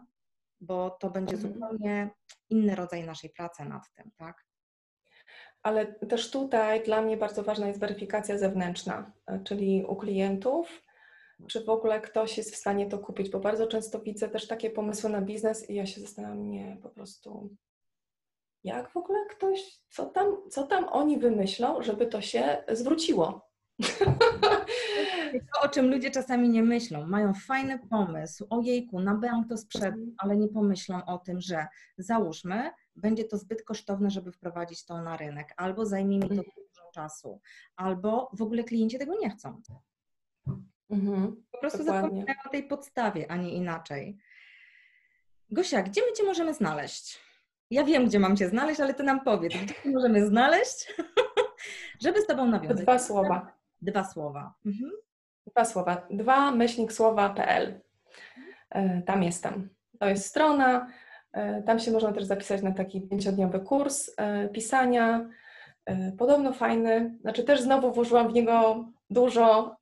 [0.61, 1.55] bo to będzie mhm.
[1.55, 2.11] zupełnie
[2.51, 4.45] inny rodzaj naszej pracy nad tym, tak?
[5.65, 9.13] Ale też tutaj dla mnie bardzo ważna jest weryfikacja zewnętrzna,
[9.45, 10.83] czyli u klientów,
[11.47, 14.71] czy w ogóle ktoś jest w stanie to kupić, bo bardzo często widzę też takie
[14.71, 17.57] pomysły na biznes i ja się zastanawiam, nie, po prostu
[18.65, 23.49] jak w ogóle ktoś, co tam, co tam oni wymyślą, żeby to się zwróciło.
[25.55, 27.07] To, o czym ludzie czasami nie myślą.
[27.07, 30.15] Mają fajny pomysł, ojejku, na bank to sprzedam, mhm.
[30.19, 31.67] ale nie pomyślą o tym, że
[31.99, 36.45] załóżmy, będzie to zbyt kosztowne, żeby wprowadzić to na rynek, albo zajmie mi to mhm.
[36.57, 37.41] dużo czasu,
[37.77, 39.63] albo w ogóle klienci tego nie chcą.
[40.91, 44.19] Mhm, po prostu zapominają o tej podstawie, a nie inaczej.
[45.51, 47.21] Gosia, gdzie my Cię możemy znaleźć?
[47.71, 50.95] Ja wiem, gdzie mam Cię znaleźć, ale Ty nam powiedz, gdzie Cię możemy znaleźć,
[52.05, 52.83] żeby z Tobą nawiązać.
[52.83, 53.53] Dwa słowa.
[53.83, 54.55] Dwa słowa.
[54.67, 54.91] Mhm.
[55.47, 56.07] Dwa słowa.
[56.11, 57.81] Dwa myślnik słowa.pl.
[58.71, 59.69] E, tam jestem.
[59.99, 60.91] To jest strona.
[61.35, 65.29] E, tam się można też zapisać na taki pięciodniowy kurs e, pisania.
[66.19, 67.19] Podobno fajny.
[67.21, 69.77] Znaczy też znowu włożyłam w niego dużo,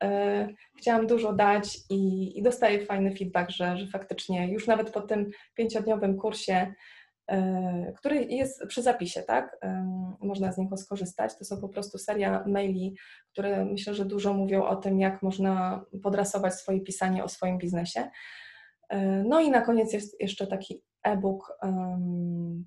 [0.78, 5.30] chciałam dużo dać i, i dostaję fajny feedback, że, że faktycznie już nawet po tym
[5.54, 6.72] pięciodniowym kursie
[7.30, 9.58] E, który jest przy zapisie, tak?
[10.20, 11.38] Można z niego skorzystać.
[11.38, 12.96] To są po prostu seria maili,
[13.32, 18.10] które myślę, że dużo mówią o tym, jak można podrasować swoje pisanie o swoim biznesie.
[18.88, 21.58] E, no i na koniec jest jeszcze taki e-book,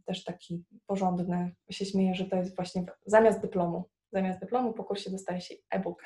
[0.06, 1.56] też taki porządny.
[1.70, 3.84] Się śmieję, że to jest właśnie zamiast dyplomu.
[4.12, 6.04] Zamiast dyplomu po kursie dostaje się e-book.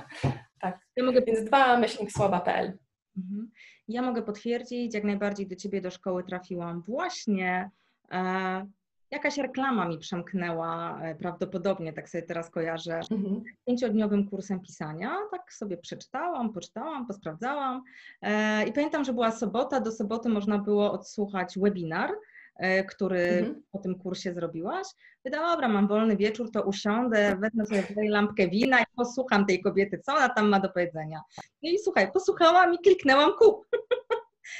[0.62, 0.80] tak.
[0.96, 1.22] Ja mogę...
[1.22, 2.78] Więc dwa myślnik słowa.pl.
[3.16, 3.50] Mhm.
[3.88, 7.70] Ja mogę potwierdzić, jak najbardziej do Ciebie do szkoły trafiłam właśnie
[8.12, 8.66] E,
[9.10, 13.42] jakaś reklama mi przemknęła e, prawdopodobnie, tak sobie teraz kojarzę, mhm.
[13.66, 15.16] pięciodniowym kursem pisania.
[15.30, 17.82] Tak sobie przeczytałam, poczytałam, posprawdzałam.
[18.22, 22.10] E, I pamiętam, że była sobota, do soboty można było odsłuchać webinar
[22.56, 23.62] e, który Mhm.
[23.72, 24.86] po tym kursie zrobiłaś.
[25.24, 29.62] Mówię, dobra, mam wolny wieczór, to usiądę, wezmę sobie tutaj lampkę wina i posłucham tej
[29.62, 31.20] kobiety, co ona tam ma do powiedzenia.
[31.62, 33.66] No i słuchaj, posłuchałam i kliknęłam kup.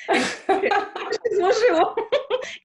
[1.30, 1.94] się złożyło,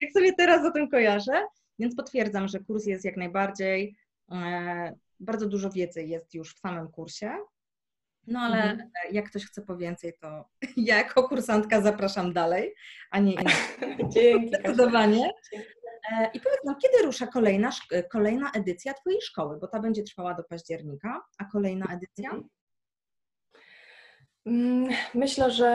[0.01, 1.47] jak sobie teraz o tym kojarzę.
[1.81, 3.95] Więc potwierdzam, że kurs jest jak najbardziej,
[4.31, 7.37] e, bardzo dużo wiedzy jest już w samym kursie.
[8.27, 8.89] No ale Mhm.
[9.11, 12.73] jak ktoś chce po więcej, to ja jako kursantka zapraszam dalej,
[13.11, 13.51] a nie inaczej.
[14.13, 14.47] Dzięki.
[14.47, 15.31] Zdecydowanie.
[16.11, 17.69] E, I powiedz nam, kiedy rusza kolejna,
[18.11, 19.57] kolejna edycja Twojej szkoły?
[19.59, 22.29] Bo ta będzie trwała do października, a kolejna edycja?
[22.31, 22.49] Mm,
[25.13, 25.67] Myślę, że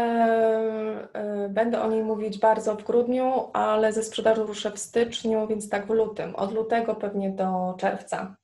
[1.12, 5.69] e, będę o niej mówić bardzo w grudniu, ale ze sprzedażą ruszę w styczniu, więc
[5.69, 6.37] tak w lutym.
[6.37, 8.37] Od lutego pewnie do czerwca.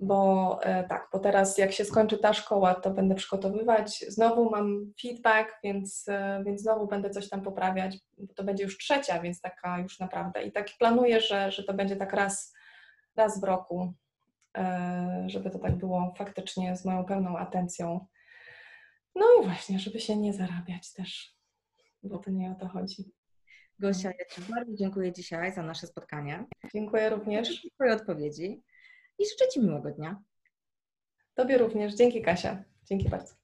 [0.00, 4.04] Bo e, tak, bo teraz jak się skończy ta szkoła, to będę przygotowywać.
[4.08, 7.96] Znowu mam feedback, więc, e, więc znowu będę coś tam poprawiać.
[8.36, 10.42] To będzie już trzecia, więc taka już naprawdę.
[10.42, 12.54] I tak planuję, że, że to będzie tak raz,
[13.16, 13.92] raz w roku,
[15.26, 18.06] żeby to tak było faktycznie z moją pełną atencją.
[19.18, 21.36] No i właśnie, żeby się nie zarabiać też,
[22.02, 23.12] bo to nie o to chodzi.
[23.78, 26.44] Gosia, ja Ci bardzo dziękuję dzisiaj za nasze spotkanie.
[26.74, 27.62] Dziękuję również.
[27.62, 28.62] Za Twoje odpowiedzi
[29.18, 30.22] i życzę Ci miłego dnia.
[31.34, 31.94] Tobie również.
[31.94, 32.64] Dzięki Kasia.
[32.84, 33.37] Dzięki bardzo.